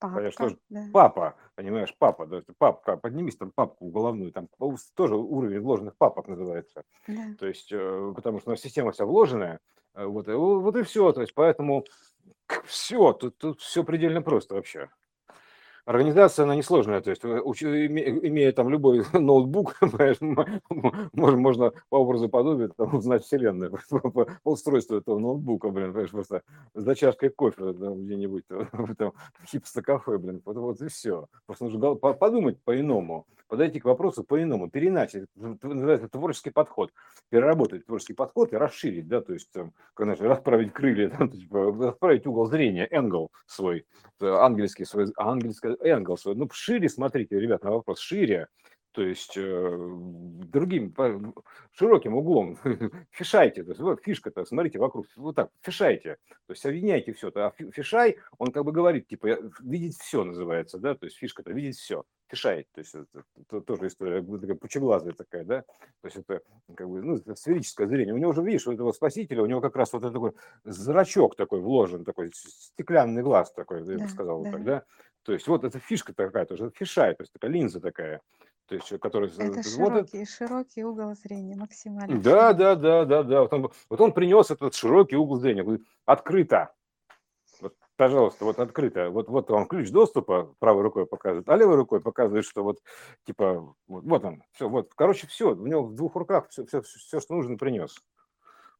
[0.00, 0.84] Папка, тоже да.
[0.92, 4.48] папа, понимаешь, папа, да, папка, поднимись там папку головную, там
[4.94, 6.82] тоже уровень вложенных папок называется.
[7.06, 7.34] Да.
[7.38, 9.60] То есть, э, потому что у нас система вся вложенная,
[9.94, 11.84] э, вот, и, о- вот и все, то есть, поэтому
[12.64, 14.90] все, тут, тут все предельно просто вообще.
[15.86, 19.76] Организация, она несложная, то есть, э, уч- име- имея там любой ноутбук,
[21.12, 26.42] можно, по образу подобия там, узнать вселенную по, устройству этого ноутбука, блин, понимаешь, просто
[26.74, 29.12] за чашкой кофе там, где-нибудь там, этом
[29.46, 31.26] хипстер-кафе, блин, вот, вот и все.
[31.44, 36.92] Просто нужно подумать по-иному, подойти к вопросу по-иному, переначать, называется творческий подход,
[37.28, 39.50] переработать творческий подход и расширить, да, то есть,
[39.96, 43.84] знаешь, расправить крылья, там, типа, расправить угол зрения, энгл свой,
[44.20, 46.34] э, ангельский свой, ангельский энгл свой.
[46.34, 48.00] Ну, шире смотрите, ребят, на вопрос.
[48.00, 48.48] Шире,
[48.94, 49.76] то есть э,
[50.44, 51.34] другим, по-
[51.72, 52.56] широким углом,
[53.10, 57.50] фишайте, то есть вот фишка-то, смотрите вокруг, вот так, фишайте, то есть объединяйте все, а
[57.50, 61.76] фи- фишай, он как бы говорит, типа, видеть все называется, да, то есть фишка-то, видеть
[61.76, 66.04] все, фишай, то есть это, это тоже история, как бы такая пучеглазая такая, да, то
[66.04, 66.42] есть это
[66.76, 69.74] как бы, ну, сферическое зрение, у него уже, видишь, у этого спасителя, у него как
[69.74, 74.44] раз вот такой зрачок такой вложен, такой стеклянный глаз такой, я бы Да, сказал вот
[74.44, 74.52] да.
[74.52, 74.84] так, да,
[75.24, 78.20] то есть вот эта фишка такая тоже, фишай, то есть такая линза такая,
[78.66, 79.28] то есть, которая...
[79.30, 82.58] Это вот это- широкий, широкий угол зрения, максимально да, широкий.
[82.58, 83.40] да, да, да, да.
[83.42, 85.62] Вот он, вот он принес этот широкий угол зрения.
[85.62, 86.72] Говорит, открыто.
[87.60, 89.10] Вот, пожалуйста, вот открыто.
[89.10, 92.80] Вот, вот вам ключ доступа правой рукой показывает, а левой рукой показывает, что вот,
[93.26, 96.80] типа, вот, вот он, все, вот, короче, все, у него в двух руках все, все,
[96.80, 98.02] все, что нужно, принес.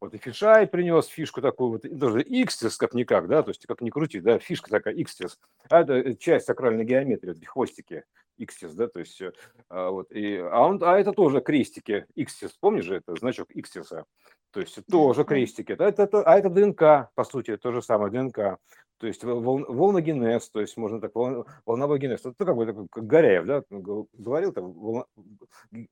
[0.05, 3.81] Вот и Фишай принес фишку такую, вот, и тоже Икстис как-никак, да, то есть как
[3.81, 5.39] ни крути, да, фишка такая Икстис.
[5.71, 8.05] А это э, часть сакральной геометрии, вот хвостики
[8.37, 9.33] Икстис, да, то есть, э,
[9.71, 14.05] а, вот, и, а, он, а это тоже крестики Икстис, помнишь же это, значок Икстиса?
[14.51, 15.73] То есть тоже крестики.
[15.73, 18.59] Это, это, это- а это ДНК, по сути, то же самое, ДНК.
[18.99, 22.21] То есть вол- вол- волногенез, то есть можно так, волн- волновой генез.
[22.27, 25.07] Это как бы такой, как Горяев, да, говорил, там, волна-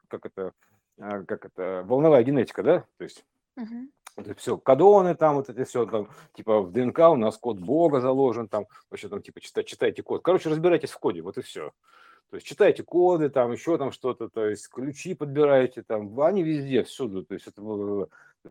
[0.08, 0.52] как это,
[1.00, 3.90] а, как это, волновая генетика, да, то есть Мгм.
[4.16, 8.00] Это все, кадоны там, вот это все, там, типа в ДНК у нас код Бога
[8.00, 10.22] заложен, там, вообще там, типа, читайте, читайте код.
[10.22, 11.72] Короче, разбирайтесь в коде, вот и все.
[12.30, 16.82] То есть читайте коды, там, еще там что-то, то есть ключи подбираете, там, они везде,
[16.82, 17.60] всюду, то есть это,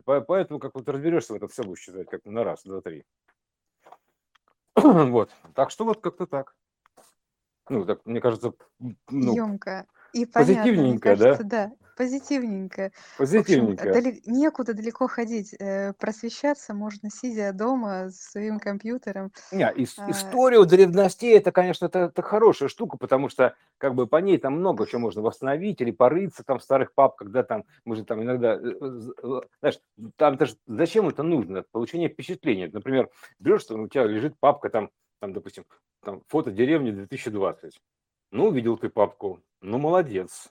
[0.04, 3.04] по- поэтому, как вот разберешься в этом, все будешь читать, как на раз, два, три.
[4.76, 6.54] Вот, так что вот как-то так.
[7.68, 11.24] Ну, так, мне кажется, ну, Ёмко и понятно, мне позитивненько, да?
[11.24, 12.90] кажется, да, позитивненько.
[13.18, 13.92] В общем, позитивненько.
[13.92, 19.30] дали- некуда далеко ходить, э, просвещаться можно, сидя дома с своим компьютером.
[19.52, 24.06] Не, ис- А, историю древностей это, конечно, это, это хорошая штука, потому что как бы
[24.06, 27.64] по ней там много чего можно восстановить или порыться там в старых папках, да, там
[27.84, 29.80] мы же там иногда, э, э, знаешь,
[30.16, 31.64] там даже зачем это нужно?
[31.72, 32.70] Получение впечатления.
[32.72, 34.90] Например, берешь, там у тебя лежит папка там,
[35.20, 35.64] там, допустим,
[36.04, 37.80] там фото деревни 2020.
[38.32, 40.48] Ну, увидел ты папку, ну, молодец.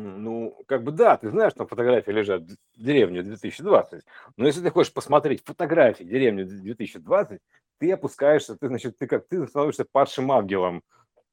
[0.00, 4.02] Ну, как бы да, ты знаешь, там фотографии лежат в деревне 2020,
[4.36, 7.40] но если ты хочешь посмотреть фотографии деревни 2020,
[7.78, 10.82] ты опускаешься, ты, значит, ты как ты становишься падшим ангелом.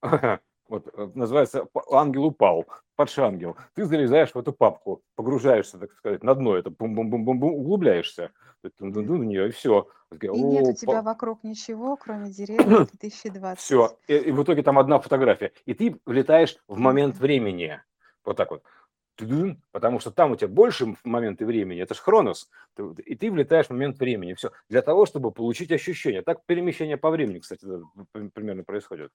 [0.70, 2.66] Вот э, называется ангел упал,
[2.98, 3.56] падший ангел.
[3.74, 8.32] Ты залезаешь в эту папку, погружаешься, так сказать, на дно, это бум-бум-бум-бум, углубляешься
[8.64, 9.88] в нее, и все.
[10.20, 13.60] И нет у тебя вокруг ничего, кроме деревни 2020.
[13.60, 13.98] Все.
[14.08, 15.52] И, и в итоге там одна фотография.
[15.66, 17.82] И ты влетаешь в момент времени.
[18.28, 18.62] Вот так вот.
[19.72, 22.52] Потому что там у тебя больше моменты времени, это же хронос,
[23.04, 24.36] и ты влетаешь в момент времени.
[24.36, 24.52] Все.
[24.70, 26.22] Для того, чтобы получить ощущение.
[26.22, 27.66] Так перемещение по времени, кстати,
[28.34, 29.12] примерно происходит.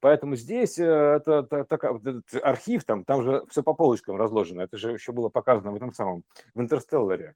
[0.00, 4.62] Поэтому здесь э, это, это, это, это архив, там, там же все по полочкам разложено.
[4.62, 6.22] Это же еще было показано в этом самом,
[6.54, 7.34] в Интерстелларе.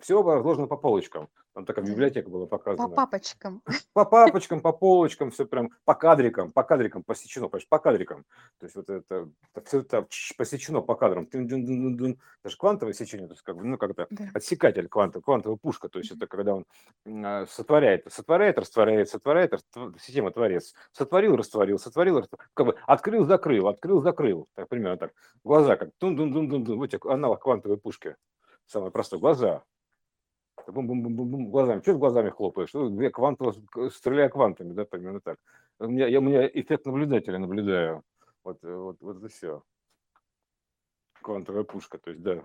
[0.00, 1.28] Все разложено по полочкам.
[1.56, 2.86] Там такая библиотека была показана.
[2.86, 3.62] По папочкам.
[3.94, 8.24] По папочкам, по полочкам, все прям по кадрикам, по кадрикам посечено, понимаешь, по кадрикам.
[8.60, 11.26] То есть вот это, это все это посечено по кадрам.
[11.32, 14.28] Это же квантовое сечение, то есть как бы, ну, как-то да.
[14.34, 15.88] отсекатель кванта, квантовая пушка.
[15.88, 16.66] То есть это когда он
[17.24, 19.54] а, сотворяет, сотворяет, растворяет, сотворяет,
[19.98, 20.74] система творец.
[20.92, 22.26] Сотворил, растворил, сотворил, растворил.
[22.54, 24.48] Как бы открыл, закрыл, открыл, закрыл.
[24.54, 25.12] Так, примерно так.
[25.44, 26.78] Глаза как тун-дун-дун-дун-дун.
[26.78, 28.16] Вот аналог квантовой пушки.
[28.66, 29.20] Самое простое.
[29.20, 29.62] Глаза
[30.66, 31.80] бум-бум-бум-бум глазами.
[31.80, 32.72] Что ты глазами хлопаешь?
[32.72, 33.54] Ну, я квантово,
[33.90, 35.38] стреляю квантами, да, примерно так.
[35.78, 38.02] У меня, я, у меня эффект наблюдателя наблюдаю.
[38.42, 39.62] Вот, вот, вот это все.
[41.22, 42.42] Квантовая пушка, то есть, да.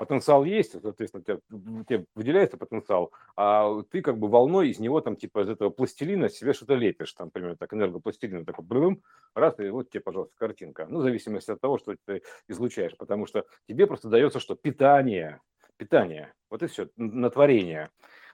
[0.00, 5.14] Потенциал есть, соответственно, у тебя выделяется потенциал, а ты как бы волной из него там
[5.14, 9.02] типа из этого пластилина себе что-то лепишь, там, например, так энергопластилина, такой брым,
[9.34, 10.86] раз, и вот тебе, пожалуйста, картинка.
[10.88, 14.54] Ну, в зависимости от того, что ты излучаешь, потому что тебе просто дается что?
[14.54, 15.42] Питание,
[15.76, 16.32] питание.
[16.48, 17.90] Вот и все, на творение.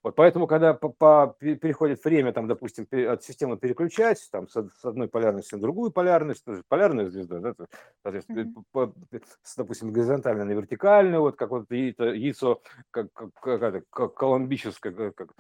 [0.07, 4.85] Вот поэтому, когда по, по, переходит время, там, допустим, от системы переключать, там, с, с
[4.85, 7.55] одной полярности на другую полярность, полярная звезда, да,
[8.05, 8.63] соответственно, mm-hmm.
[8.71, 8.95] по,
[9.43, 15.33] с, допустим, горизонтально на вертикальную, вот как вот яйцо, как, как, как, как колумбическое, как,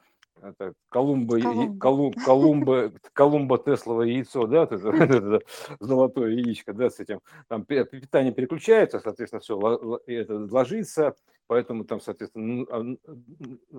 [0.43, 2.21] это Колумба, Колумба.
[2.25, 5.41] Колумба, Колумба Тесловое яйцо, да, это, это,
[5.81, 11.15] золотое яичко, да, с этим, там питание переключается, соответственно, все это ложится,
[11.47, 13.79] поэтому там, соответственно, а,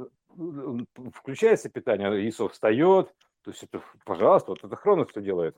[1.13, 5.55] включается питание, яйцо встает, то есть это, пожалуйста, вот это хронос что делает.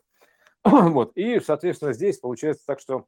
[0.64, 3.06] Вот, и, соответственно, здесь получается так, что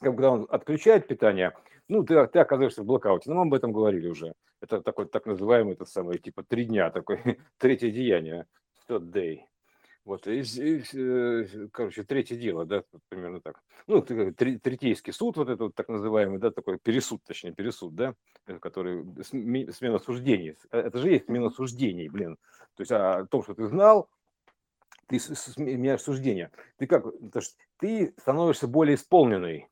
[0.00, 1.54] когда он отключает питание,
[1.88, 3.30] ну, ты, ты оказываешься в блокауте.
[3.30, 4.34] Ну, мы об этом говорили уже.
[4.60, 7.20] Это такой так называемый, это самый, типа, три дня, такой,
[7.58, 8.46] третье деяние,
[8.88, 9.40] third day.
[10.04, 13.62] Вот, и, и, э, короче, третье дело, да, примерно так.
[13.86, 18.14] Ну, третейский суд, вот этот так называемый, да, такой пересуд, точнее, пересуд, да,
[18.46, 20.56] э, который смена суждений.
[20.70, 22.36] Э, это же есть смена суждений, блин.
[22.76, 24.10] То есть о том, что ты знал,
[25.06, 25.18] ты
[25.56, 26.50] меняешь суждение.
[26.76, 27.06] Ты как,
[27.78, 29.68] ты становишься более исполненный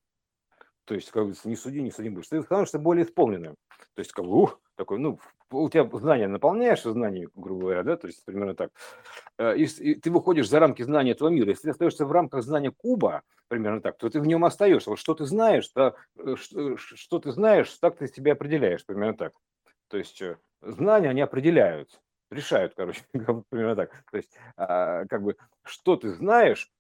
[0.84, 2.28] то есть, как бы, не суди, не судим будешь.
[2.28, 3.56] Ты становишься более исполненным.
[3.94, 5.20] То есть, как бы, ух, такой, ну,
[5.50, 8.70] у тебя знания наполняешь знаниями, грубо говоря, да, то есть, примерно так.
[9.38, 11.50] Э, и, и ты выходишь за рамки знания этого мира.
[11.50, 14.90] Если ты остаешься в рамках знания куба, примерно так, то ты в нем остаешься.
[14.90, 19.16] Вот что ты знаешь, то, э, что, что ты знаешь, так ты себя определяешь, примерно
[19.16, 19.32] так.
[19.88, 22.00] То есть, э, знания, они определяют
[22.32, 23.02] решают, короче,
[23.50, 24.04] примерно так.
[24.10, 26.70] То есть, а, как бы, что ты знаешь,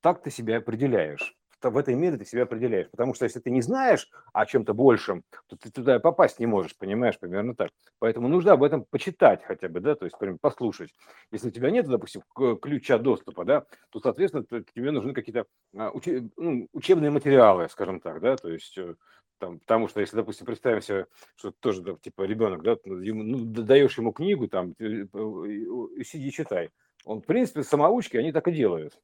[0.00, 1.36] так ты себя определяешь
[1.70, 2.90] в этой мере ты себя определяешь.
[2.90, 6.76] Потому что если ты не знаешь о чем-то большем, то ты туда попасть не можешь,
[6.76, 7.70] понимаешь, примерно так.
[7.98, 10.90] Поэтому нужно об этом почитать хотя бы, да, то есть прям послушать.
[11.30, 12.22] Если у тебя нет, допустим,
[12.60, 15.46] ключа доступа, да, то, соответственно, тебе нужны какие-то
[15.76, 15.92] а,
[16.36, 18.94] ну, учебные материалы, скажем так, да, то есть э,
[19.42, 24.12] там, потому что если, допустим, представим себе, что тоже, типа, ребенок, да, ну, даешь ему
[24.12, 26.70] книгу, там, и сиди читай.
[27.04, 29.00] Он, в принципе, самоучки, они так и делают.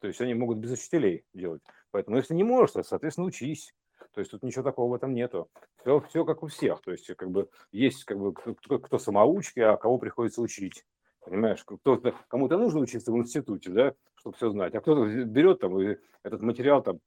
[0.00, 1.62] То есть они могут без учителей делать.
[1.94, 3.72] Поэтому если не можешь, соответственно, учись.
[4.14, 5.48] То есть тут ничего такого в этом нету.
[5.80, 6.80] Все, все как у всех.
[6.80, 10.84] То есть как бы есть как бы кто, кто самоучки, а кого приходится учить.
[11.24, 15.80] Понимаешь, кто-то, кому-то нужно учиться в институте, да, чтобы все знать, а кто-то берет там
[15.80, 16.98] и этот материал там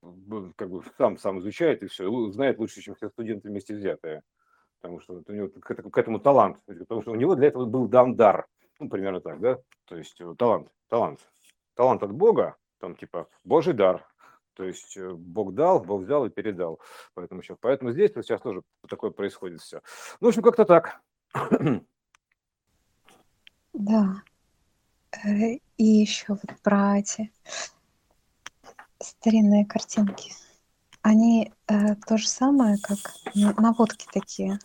[0.55, 4.21] как бы сам сам изучает и все, знает лучше, чем все студенты вместе взятые.
[4.79, 7.89] Потому что у него к, к этому талант, потому что у него для этого был
[7.89, 8.47] дан дар.
[8.79, 9.59] Ну, примерно так, да?
[9.83, 11.19] То есть э, талант, талант.
[11.73, 14.07] Талант от Бога, там типа Божий дар,
[14.57, 16.79] то есть э, Бог дал, Бог взял и передал.
[17.13, 19.81] Поэтому, сейчас, поэтому здесь вот сейчас тоже такое происходит все.
[20.19, 21.01] Ну, в общем, как-то так.
[23.73, 24.23] Да.
[25.23, 27.31] Э, и еще вот про эти
[28.99, 30.33] старинные картинки.
[31.03, 32.97] Они э, то же самое, как
[33.35, 34.57] наводки такие.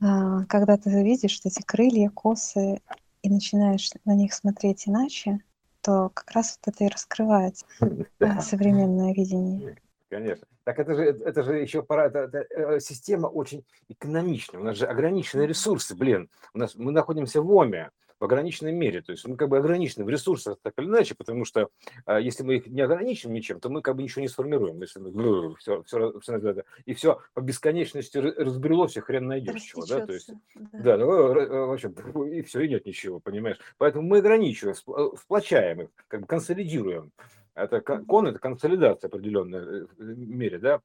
[0.00, 2.82] Э, когда ты видишь эти крылья, косы,
[3.22, 5.38] и начинаешь на них смотреть иначе,
[5.82, 7.66] то как раз вот это и раскрывается
[8.40, 9.76] современное видение.
[10.08, 10.46] Конечно.
[10.64, 14.60] Так это же, это же еще пора, это, это, э, система очень экономичная.
[14.60, 16.28] У нас же ограниченные ресурсы, блин.
[16.54, 17.90] У нас мы находимся в ОМе
[18.22, 19.02] в ограниченной мере.
[19.02, 21.70] То есть мы как бы ограничены в ресурсах так или иначе, потому что
[22.06, 24.80] а, если мы их не ограничим ничем, то мы как бы ничего не сформируем.
[24.80, 29.84] Если мы, все, все, все, это, и все по бесконечности разбрелось, и хрен найдешь чего.
[29.86, 30.06] Да?
[30.06, 30.96] То есть, да.
[30.96, 31.88] Да, ну, вообще,
[32.32, 33.58] и все, и нет ничего, понимаешь.
[33.76, 34.76] Поэтому мы ограничиваем,
[35.16, 37.10] сплочаем их, как бы консолидируем.
[37.54, 40.80] Это кон, это консолидация определенной э, мере, да.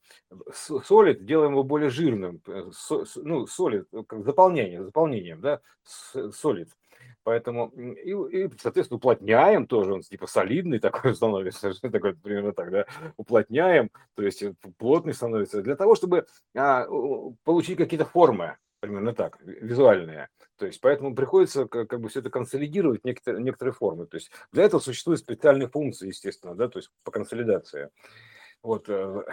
[0.51, 2.71] Солид делаем его более жирным, э,
[3.15, 6.69] ну, солид, э, как заполнение, заполнением, да, солид.
[7.27, 12.85] Поэтому, и, и, соответственно, уплотняем тоже, он типа солидный такой становится, такой, примерно так, да,
[13.17, 14.45] уплотняем, то есть
[14.77, 16.25] плотный становится, для того, чтобы
[16.55, 16.87] а,
[17.43, 20.29] получить какие-то формы, примерно так, визуальные.
[20.57, 24.07] То есть поэтому приходится как, как бы все это консолидировать некоторые, некоторые формы.
[24.07, 27.89] То есть для этого существуют специальные функции, естественно, да, то есть по консолидации
[28.63, 29.23] вот, э,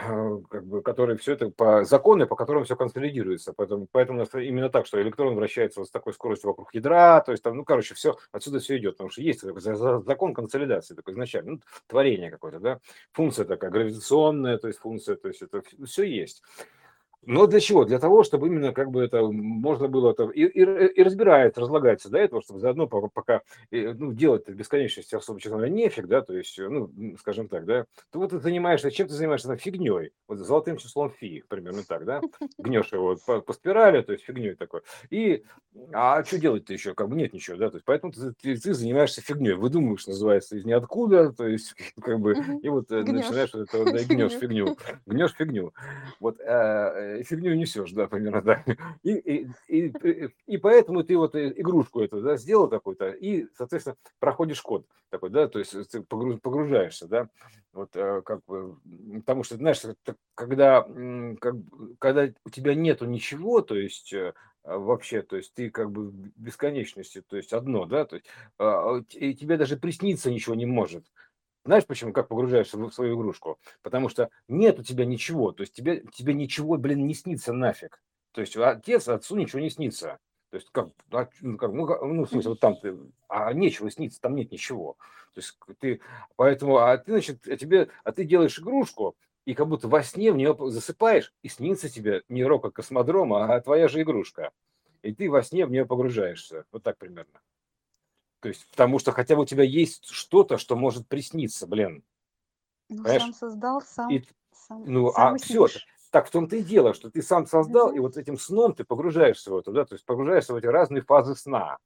[0.50, 3.52] как бы, которые все это по законы, по которым все консолидируется.
[3.52, 7.42] Поэтому, поэтому именно так, что электрон вращается вот с такой скоростью вокруг ядра, то есть
[7.42, 11.60] там, ну, короче, все, отсюда все идет, потому что есть закон консолидации такой изначально, ну,
[11.86, 12.80] творение какое-то, да,
[13.12, 16.42] функция такая гравитационная, то есть функция, то есть это все есть.
[17.26, 17.84] Но для чего?
[17.84, 22.10] Для того, чтобы именно как бы это можно было это и, и, и разбирается, разлагается
[22.10, 26.22] до этого, чтобы заодно пока, пока ну, делать в бесконечности особо, честно говоря, нефиг, да,
[26.22, 29.48] то есть, ну, скажем так, да, ты вот ты занимаешься, чем ты занимаешься?
[29.48, 32.20] Там фигней, вот золотым числом фи, примерно так, да,
[32.58, 35.44] гнешь его по, по спирали, то есть фигней такой, и,
[35.92, 38.74] а что делать-то еще, как бы нет ничего, да, то есть, поэтому ты, ты, ты
[38.74, 43.06] занимаешься фигней, выдумываешь, называется, из ниоткуда, то есть, как бы, и вот гнешь.
[43.06, 45.72] начинаешь вот это, да, гнешь фигню, гнешь фигню,
[46.20, 48.64] вот, э, фигню несешь, да, примерно, да.
[49.02, 54.62] И, и, и, и поэтому ты вот игрушку эту, да, сделал какую-то, и, соответственно, проходишь
[54.62, 57.28] код такой, да, то есть ты погружаешься, да,
[57.72, 58.76] вот э, как бы,
[59.20, 59.82] потому что, знаешь,
[60.34, 60.82] когда,
[61.40, 61.54] как,
[61.98, 64.32] когда у тебя нету ничего, то есть э,
[64.64, 68.26] вообще, то есть ты как бы в бесконечности, то есть одно, да, то есть
[68.58, 71.06] а, и тебе даже присниться ничего не может,
[71.64, 73.58] знаешь почему, как погружаешься в свою игрушку?
[73.82, 78.02] Потому что нет у тебя ничего, то есть тебе, тебе ничего, блин, не снится нафиг.
[78.32, 80.18] То есть отец, отцу ничего не снится.
[80.50, 82.96] То есть как, а, ну, как ну, ну, в смысле, вот там ты,
[83.28, 84.96] а нечего снится, там нет ничего.
[85.34, 86.00] То есть ты,
[86.36, 90.32] поэтому, а ты, значит, а тебе, а ты делаешь игрушку, и как будто во сне
[90.32, 94.52] в нее засыпаешь, и снится тебе не рока космодрома, а твоя же игрушка.
[95.02, 96.64] И ты во сне в нее погружаешься.
[96.72, 97.40] Вот так примерно.
[98.44, 102.04] То есть, потому что хотя бы у тебя есть что-то, что может присниться, блин.
[102.90, 103.22] Ну, Понимаешь?
[103.22, 104.22] сам создал, сам, и,
[104.52, 105.66] сам Ну, сам а все,
[106.10, 107.96] так в том-то и дело, что ты сам создал, mm-hmm.
[107.96, 111.00] и вот этим сном ты погружаешься в это, да, то есть погружаешься в эти разные
[111.00, 111.78] фазы сна.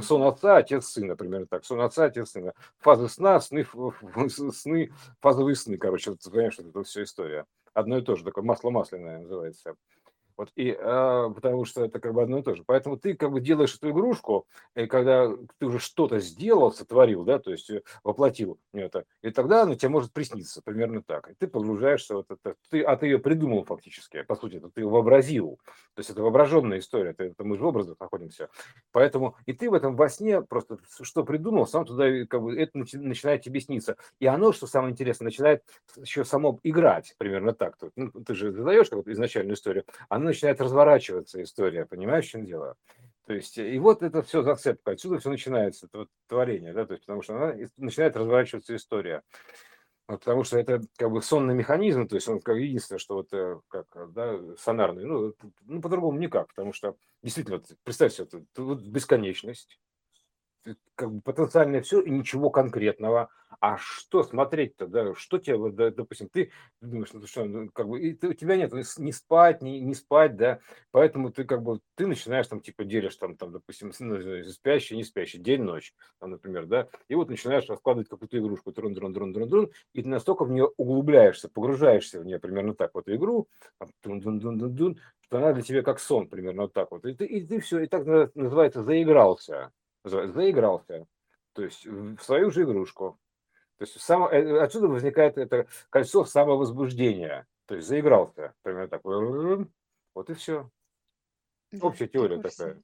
[0.00, 1.66] Сон отца, отец сына, примерно так.
[1.66, 2.54] Сон отца, отец сына.
[2.78, 3.66] Фазы сна, сны,
[4.52, 7.44] сны, фазовые сны, короче, ты понимаешь, это все история.
[7.74, 9.74] Одно и то же, такое масло масляное называется.
[10.40, 12.64] Вот, и, а, потому что это как бы одно и то же.
[12.64, 15.28] Поэтому ты как бы делаешь эту игрушку, и когда
[15.58, 19.90] ты уже что-то сделал, сотворил, да, то есть э, воплотил это, и тогда она тебе
[19.90, 21.28] может присниться примерно так.
[21.30, 24.88] И ты погружаешься в это, ты, а ты ее придумал фактически, по сути, ты ее
[24.88, 25.60] вообразил.
[26.00, 28.48] То есть это воображенная история, это, мы же в образах находимся.
[28.90, 32.78] Поэтому и ты в этом во сне просто что придумал, сам туда как бы это
[32.78, 33.98] начинает тебе сниться.
[34.18, 35.62] И оно, что самое интересное, начинает
[35.96, 37.76] еще само играть примерно так.
[37.96, 42.76] Ну, ты же задаешь какую-то изначальную историю, она начинает разворачиваться история, понимаешь, в чем дело?
[43.26, 45.86] То есть, и вот это все зацепка, отсюда все начинается,
[46.28, 49.20] творение, да, то есть, потому что она начинает разворачиваться история.
[50.10, 53.32] Вот, потому что это как бы сонный механизм, то есть он как единственное, что вот
[53.32, 55.32] э, как, да, сонарный, ну,
[55.66, 59.78] ну по-другому никак, потому что действительно, вот, представь себе, это, вот бесконечность,
[60.94, 63.30] как бы потенциальное все и ничего конкретного.
[63.58, 66.50] А что смотреть-то, да, что тебе, вот, да, допустим, ты
[66.80, 69.94] думаешь, ну что, ну, как бы, и ты, у тебя нет не спать, не, не
[69.94, 70.60] спать, да,
[70.92, 75.04] поэтому ты как бы, ты начинаешь там, типа, делишь там, там, допустим, ну, спящий, не
[75.04, 79.34] спящий, день, ночь, там, например, да, и вот начинаешь раскладывать какую-то игрушку, трун, трун, трун,
[79.34, 83.14] трун, трун, и ты настолько в нее углубляешься, погружаешься в нее примерно так, в эту
[83.16, 83.48] игру,
[84.00, 87.04] трун, трун, трун, трун, трун, что она для тебя как сон, примерно вот так вот,
[87.04, 89.72] и ты, и ты все, и так называется, заигрался,
[90.04, 91.06] заигрался,
[91.52, 93.18] то есть в свою же игрушку.
[93.76, 97.46] То есть само, э, отсюда возникает это кольцо самовозбуждения.
[97.66, 99.02] То есть заигрался, примерно так.
[100.14, 100.70] Вот и все.
[101.80, 102.82] Общая теория такая.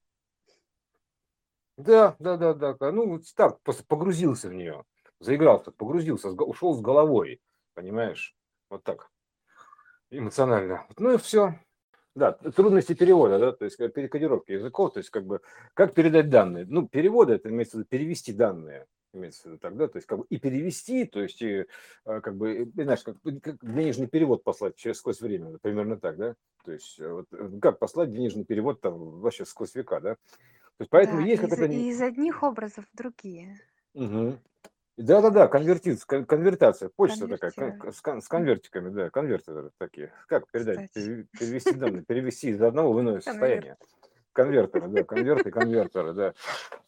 [1.77, 2.93] Да, да, да, да.
[2.93, 4.85] Ну, вот так, просто погрузился в нее.
[5.21, 7.43] Заигрался, погрузился, ушел с головой.
[7.75, 8.35] Понимаешь?
[8.71, 9.11] Вот так.
[10.11, 10.87] Эмоционально.
[10.97, 11.61] Ну и все.
[12.17, 15.41] Да, трудности перевода, да, то есть перекодировки языков, то есть как бы
[15.75, 16.67] как передать данные.
[16.67, 18.87] Ну, переводы это имеется в виду перевести данные.
[19.17, 21.67] имеется в виду тогда, то есть как бы и перевести, то есть и
[22.05, 26.35] как бы, и, знаешь, как, как денежный перевод послать через сквозь время, примерно так, да,
[26.65, 27.27] то есть вот,
[27.61, 31.49] как послать денежный перевод там вообще сквозь века, да, то есть поэтому Да, есть из,
[31.49, 31.73] какая-то...
[31.73, 33.59] из одних образов в другие.
[33.95, 34.39] Угу.
[34.97, 37.51] Да-да-да, конвертит, конвертация, почта такая,
[37.93, 40.11] с, кон- с конвертиками, да, конвертеры такие.
[40.27, 41.27] Как передать, Кстати.
[41.39, 43.77] перевести данные, перевести из одного в иное состояние.
[44.37, 46.35] Конвертеры, да, конверты, конвертеры, да.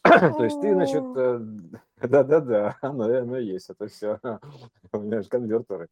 [0.36, 1.40] То есть ты, значит, О,
[2.02, 4.20] э, да-да-да, оно, оно есть, это все,
[4.92, 5.88] у меня же конвертеры.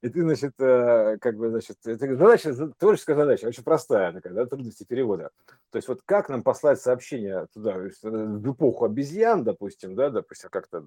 [0.00, 4.32] И ты, значит, э, как бы, значит, это задача, за- творческая задача, очень простая такая,
[4.32, 5.30] да, трудности перевода.
[5.70, 10.48] То есть вот как нам послать сообщение туда, э, в эпоху обезьян, допустим, да, допустим,
[10.48, 10.82] как-то,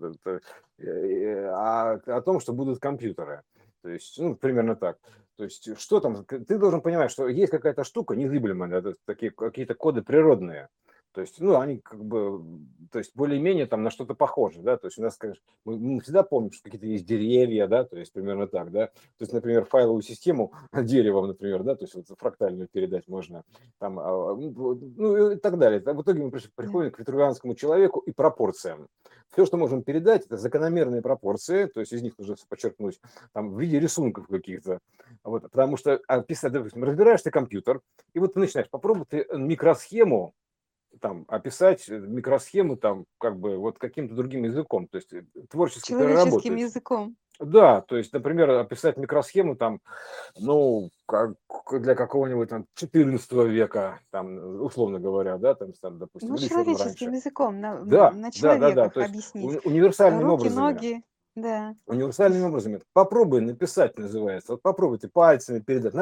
[0.80, 3.44] э, а- о том, что будут компьютеры.
[3.82, 4.98] То есть, ну, примерно так.
[5.38, 10.02] То есть, что там, ты должен понимать, что есть какая-то штука незыблемая, такие какие-то коды
[10.02, 10.68] природные.
[11.12, 12.44] То есть, ну, они как бы,
[12.92, 16.02] то есть, более-менее там на что-то похожи, да, то есть у нас, конечно, мы, мы
[16.02, 19.66] всегда помним, что какие-то есть деревья, да, то есть примерно так, да, то есть, например,
[19.66, 23.44] файловую систему деревом, например, да, то есть вот фрактальную передать можно,
[23.80, 25.80] там, а, ну, ну, и так далее.
[25.80, 28.88] В итоге мы приходим к витрувианскому человеку и пропорциям.
[29.32, 33.00] Все, что можем передать, это закономерные пропорции, то есть из них нужно подчеркнуть,
[33.34, 34.80] там, в виде рисунков каких-то,
[35.24, 37.82] вот, потому что описать, допустим, разбираешь ты компьютер,
[38.14, 40.34] и вот ты начинаешь, попробуй ты микросхему
[41.00, 45.90] там описать э, микросхему там как бы вот каким-то другим языком, то есть э, творчески
[45.90, 47.16] Человеческим языком.
[47.40, 49.80] Да, то есть, например, описать микросхему там,
[50.38, 51.36] ну, как
[51.72, 57.18] для какого-нибудь там 14 века, там, условно говоря, да, там, там допустим, Ну, человеческим раньше.
[57.28, 59.46] языком, на, Да, на да, да, да, человеках то есть объяснить.
[59.46, 61.04] уни- универсальными Руки, образами ноги,
[61.36, 61.76] да.
[61.86, 62.82] универсальными образами.
[62.94, 64.54] Попробуй написать, называется.
[64.54, 65.94] Вот попробуйте пальцами передать.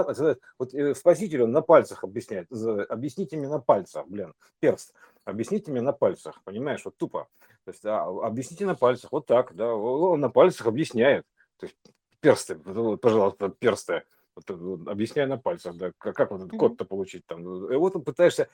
[0.57, 2.51] Вот э, спаситель он на пальцах объясняет.
[2.89, 4.93] Объясните мне на пальцах, блин, перст.
[5.25, 7.27] Объясните мне на пальцах, понимаешь, вот тупо.
[7.65, 11.25] То есть а, объясните на пальцах, вот так, да, он на пальцах объясняет.
[11.57, 11.77] То есть
[12.21, 14.03] персты, пожалуйста, персты.
[14.35, 17.41] Вот, вот, объясняй на пальцах, да, как, как вот этот код-то получить там.
[17.41, 18.47] И вот ты пытаешься,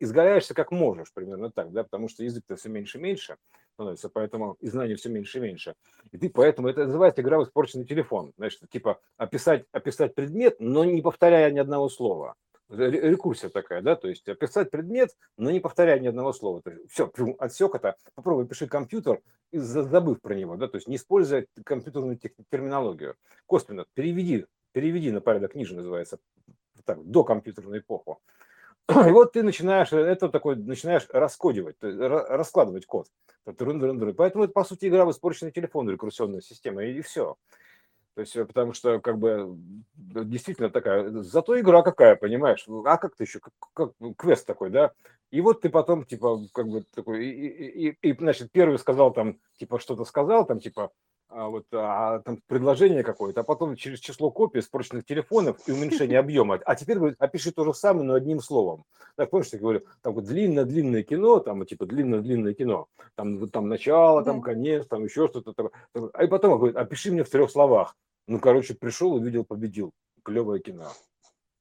[0.00, 3.36] изгаляешься как можешь, примерно так, да, потому что язык-то все меньше и меньше
[3.76, 5.74] становится, поэтому и знаний все меньше и меньше.
[6.10, 8.32] И ты поэтому это называется игра в испорченный телефон.
[8.38, 12.34] Значит, типа описать, описать предмет, но не повторяя ни одного слова.
[12.70, 16.62] Ре- Рекурсия такая, да, то есть описать предмет, но не повторяя ни одного слова.
[16.88, 19.20] Все, отсек это, попробуй пиши компьютер,
[19.52, 22.18] забыв про него, да, то есть не используя компьютерную
[22.50, 23.14] терминологию.
[23.44, 26.18] Косвенно переведи, переведи на порядок ниже, называется,
[26.84, 28.20] так, до компьютерную эпоху.
[28.88, 33.08] И вот ты начинаешь, э, это такой, начинаешь раскодивать, раскладывать код.
[33.44, 37.36] Поэтому это, по сути, игра в испорченный телефон, рекурсионная система, и все.
[38.14, 42.66] То есть, э, потому что, как бы, м, действительно такая, зато игра какая, понимаешь?
[42.86, 44.92] А как ты еще, как, как квест такой, да?
[45.30, 49.12] И вот ты потом, типа, как бы такой, и, и, и- и, значит, первый сказал
[49.12, 50.92] там, типа, что-то сказал, там, типа,
[51.28, 56.18] а вот а, там предложение какое-то, а потом через число копий испорченных телефонов и уменьшение
[56.18, 56.60] объема.
[56.64, 58.84] А теперь говорит, опиши то же самое, но одним словом.
[59.16, 63.68] Так, помнишь, я говорю, там вот длинное-длинное кино, там, типа, длинное-длинное кино, там, вот там
[63.68, 65.72] начало, там, конец, там еще что-то такое.
[66.12, 67.96] А и потом он говорит, опиши мне в трех словах.
[68.28, 69.92] Ну, короче, пришел, увидел, победил.
[70.22, 70.92] Клевое кино.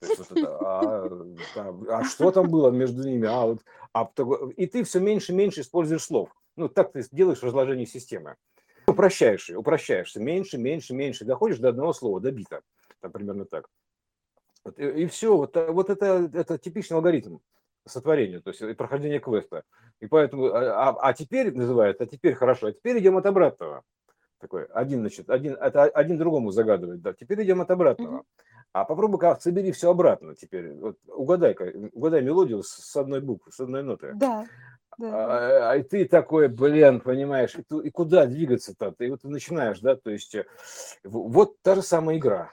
[0.02, 1.10] Вот это, а,
[1.56, 3.28] да, а что там было между ними?
[3.28, 3.60] А, вот,
[3.94, 4.10] а,
[4.58, 6.30] и ты все меньше и меньше используешь слов.
[6.56, 8.36] Ну, так ты делаешь разложение системы.
[8.96, 10.20] Упрощаешь упрощаешься.
[10.20, 11.26] Меньше, меньше, меньше.
[11.26, 12.62] Доходишь до одного слова, до бита.
[13.02, 13.68] Там примерно так.
[14.64, 15.36] Вот, и, и все.
[15.36, 17.38] Вот, э, вот это, это типичный алгоритм
[17.88, 19.64] сотворения, то есть и прохождения квеста.
[20.00, 23.84] И поэтому, а, а- а теперь называют, а теперь хорошо, а теперь идем от обратного.
[24.40, 28.24] Такой, один, значит, один, это один другому загадывает, да, теперь идем от обратного.
[28.74, 30.74] А попробуй-ка собери все обратно теперь.
[30.74, 34.12] Вот угадай-ка, угадай мелодию с одной буквы, с одной ноты.
[34.16, 34.46] Да,
[34.98, 35.10] да.
[35.10, 38.92] А, а и ты такой, блин, понимаешь, и, ту- и куда двигаться-то?
[38.92, 40.46] Ты вот начинаешь, да, то есть э,
[41.04, 42.52] вот та же самая игра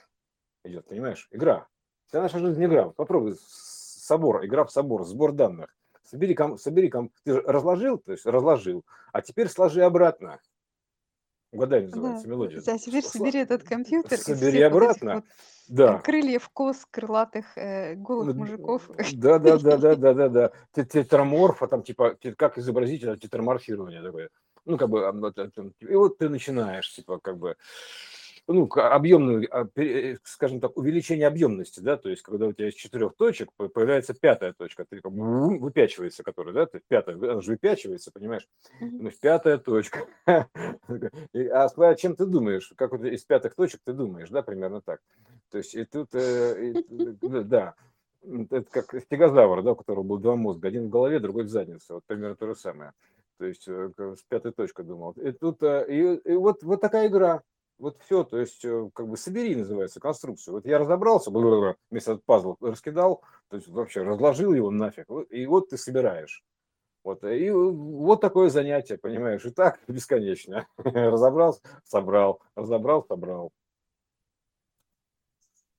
[0.64, 1.28] идет, понимаешь?
[1.30, 1.66] Игра.
[2.07, 2.90] Вся наша жизнь игра.
[2.90, 5.74] Попробуй собор, игра в собор, сбор данных.
[6.05, 10.40] Собери, ком, собери ком, ты же разложил, то есть разложил, а теперь сложи обратно.
[11.53, 12.30] Угадай, называется Да.
[12.30, 12.62] мелодия.
[12.66, 15.14] А теперь собери этот компьютер Собери всех вот этих обратно.
[15.16, 15.24] вот
[15.68, 15.98] Да.
[16.05, 18.90] крыльев коз крылатых э, голых мужиков.
[19.12, 20.50] Да, да, да, да, да, да, да.
[20.74, 24.30] Те- Тетраморфа, там типа, те- как изобразить это тетраморфирование такое.
[24.64, 25.36] Ну, как бы, а, вот
[25.80, 27.57] и вот ты начинаешь, типа, как бы,
[28.49, 32.74] ну, объемную, а, э, скажем так, увеличение объемности, да, то есть, когда у тебя из
[32.74, 37.53] четырех точек по- появляется пятая точка, ты как выпячивается, которая, да, есть пятая, она же
[37.53, 38.49] выпячивается, понимаешь,
[38.80, 40.07] ну, пятая точка.
[41.53, 42.72] А о чем ты думаешь?
[42.76, 45.01] Как вот из пятых точек ты думаешь, да, примерно так.
[45.51, 47.74] То есть и тут, э, да,
[48.22, 51.95] это как стегозавр, да, у которого был два мозга, один в голове, другой в заднице,
[51.95, 52.93] вот примерно то же самое.
[53.38, 55.12] То есть э, с пятой точкой думал.
[55.12, 57.43] И тут и, и вот, вот такая игра.
[57.83, 60.55] Вот все, то есть э, как бы собери, называется, конструкцию.
[60.55, 65.76] Вот я разобрался, вместо пазл раскидал, то есть вообще разложил его нафиг, и вот ты
[65.76, 66.45] собираешь.
[67.03, 70.68] Вот, и вот такое занятие, понимаешь, и так бесконечно.
[70.76, 73.51] Разобрал, собрал, разобрал, собрал.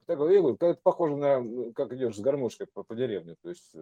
[0.06, 3.38] Так, я говорю, это похоже на, как идешь с гармошкой по, по деревне.
[3.42, 3.74] То есть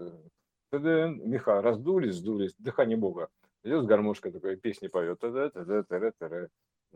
[0.72, 3.30] меха раздулись, сдулись, дыхание Бога.
[3.64, 5.20] Идет с гармошкой такой, песни поет.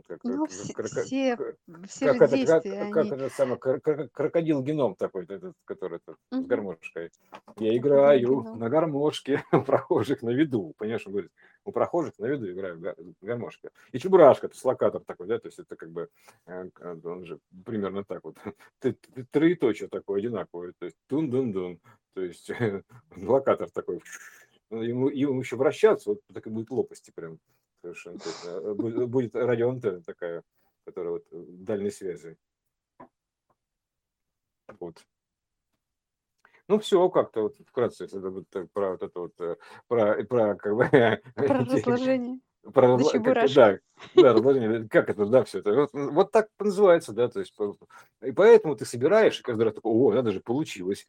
[0.08, 2.92] Как, ну, все, как, все, как, это, как, они...
[2.92, 3.58] как это самое,
[4.12, 6.44] крокодил геном такой, этот, который этот, угу.
[6.44, 7.12] с гармошкой.
[7.58, 8.60] Я играю геном.
[8.60, 10.74] на гармошке у прохожих на виду.
[10.78, 11.32] Понимаешь, он говорит,
[11.64, 13.70] у прохожих на виду играю гармошка.
[13.94, 16.10] И чебурашка, это локатор такой, да, то есть это как бы,
[16.46, 16.70] э,
[17.04, 18.36] он же примерно так вот,
[19.32, 21.80] троеточие такое одинаковое, то есть тун-дун-дун,
[22.14, 22.50] то есть
[23.16, 24.02] локатор такой,
[24.82, 27.40] ему, ему еще вращаться, вот так и будет лопасти прям
[27.82, 28.50] совершенно точно.
[28.50, 30.44] Э, будет радиоантенна такая,
[30.86, 32.38] которая вот э, дальней связи.
[34.80, 35.06] Вот.
[36.68, 39.56] Ну, все как-то вот вкратце, это вот про вот это вот, э,
[39.88, 40.90] про, про как бы...
[41.36, 42.40] Про разложение.
[42.74, 43.80] Про, как, да,
[44.16, 45.72] да, разложение, как это, да, все это.
[45.76, 47.56] Вот, вот так называется, да, то есть,
[48.24, 51.08] и поэтому ты собираешь, и каждый раз такой, о, надо же, получилось.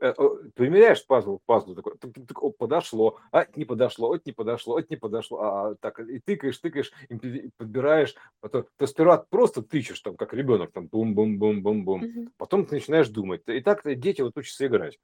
[0.00, 0.14] Э,
[0.54, 4.74] примеряешь пазл к пазлу, такой, так, так, оп, подошло, а не подошло, вот не подошло,
[4.74, 9.62] вот не подошло, а, а так, и тыкаешь, тыкаешь, и подбираешь, потом, то сперва просто
[9.62, 12.28] тычешь, там, как ребенок, там, бум-бум-бум-бум-бум, mm-hmm.
[12.38, 14.98] потом ты начинаешь думать, и так дети вот учатся играть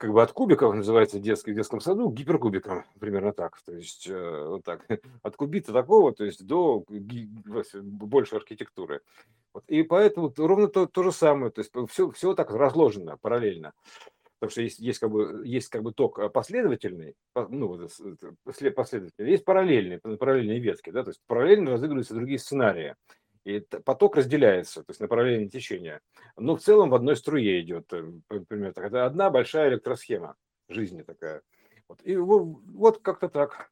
[0.00, 3.60] как бы от кубиков называется детский в детском саду гиперкубиком, примерно так.
[3.66, 4.86] То есть э, вот так,
[5.22, 9.02] от кубита такого, то есть до большей архитектуры.
[9.52, 9.62] Вот.
[9.68, 13.74] И поэтому ровно то, то же самое, то есть все, все так разложено параллельно.
[14.38, 17.86] Потому что есть, есть, как бы, есть как бы ток э, последовательный, ну,
[18.46, 22.96] последовательный, есть параллельный, параллельные ветки, да, то есть параллельно разыгрываются другие сценарии.
[23.44, 26.00] И поток разделяется, то есть направление течения.
[26.36, 30.36] Но в целом в одной струе идет, э, например, это одна большая электросхема
[30.68, 31.42] жизни такая.
[31.88, 32.00] Вот.
[32.04, 33.70] И вот, вот как-то так.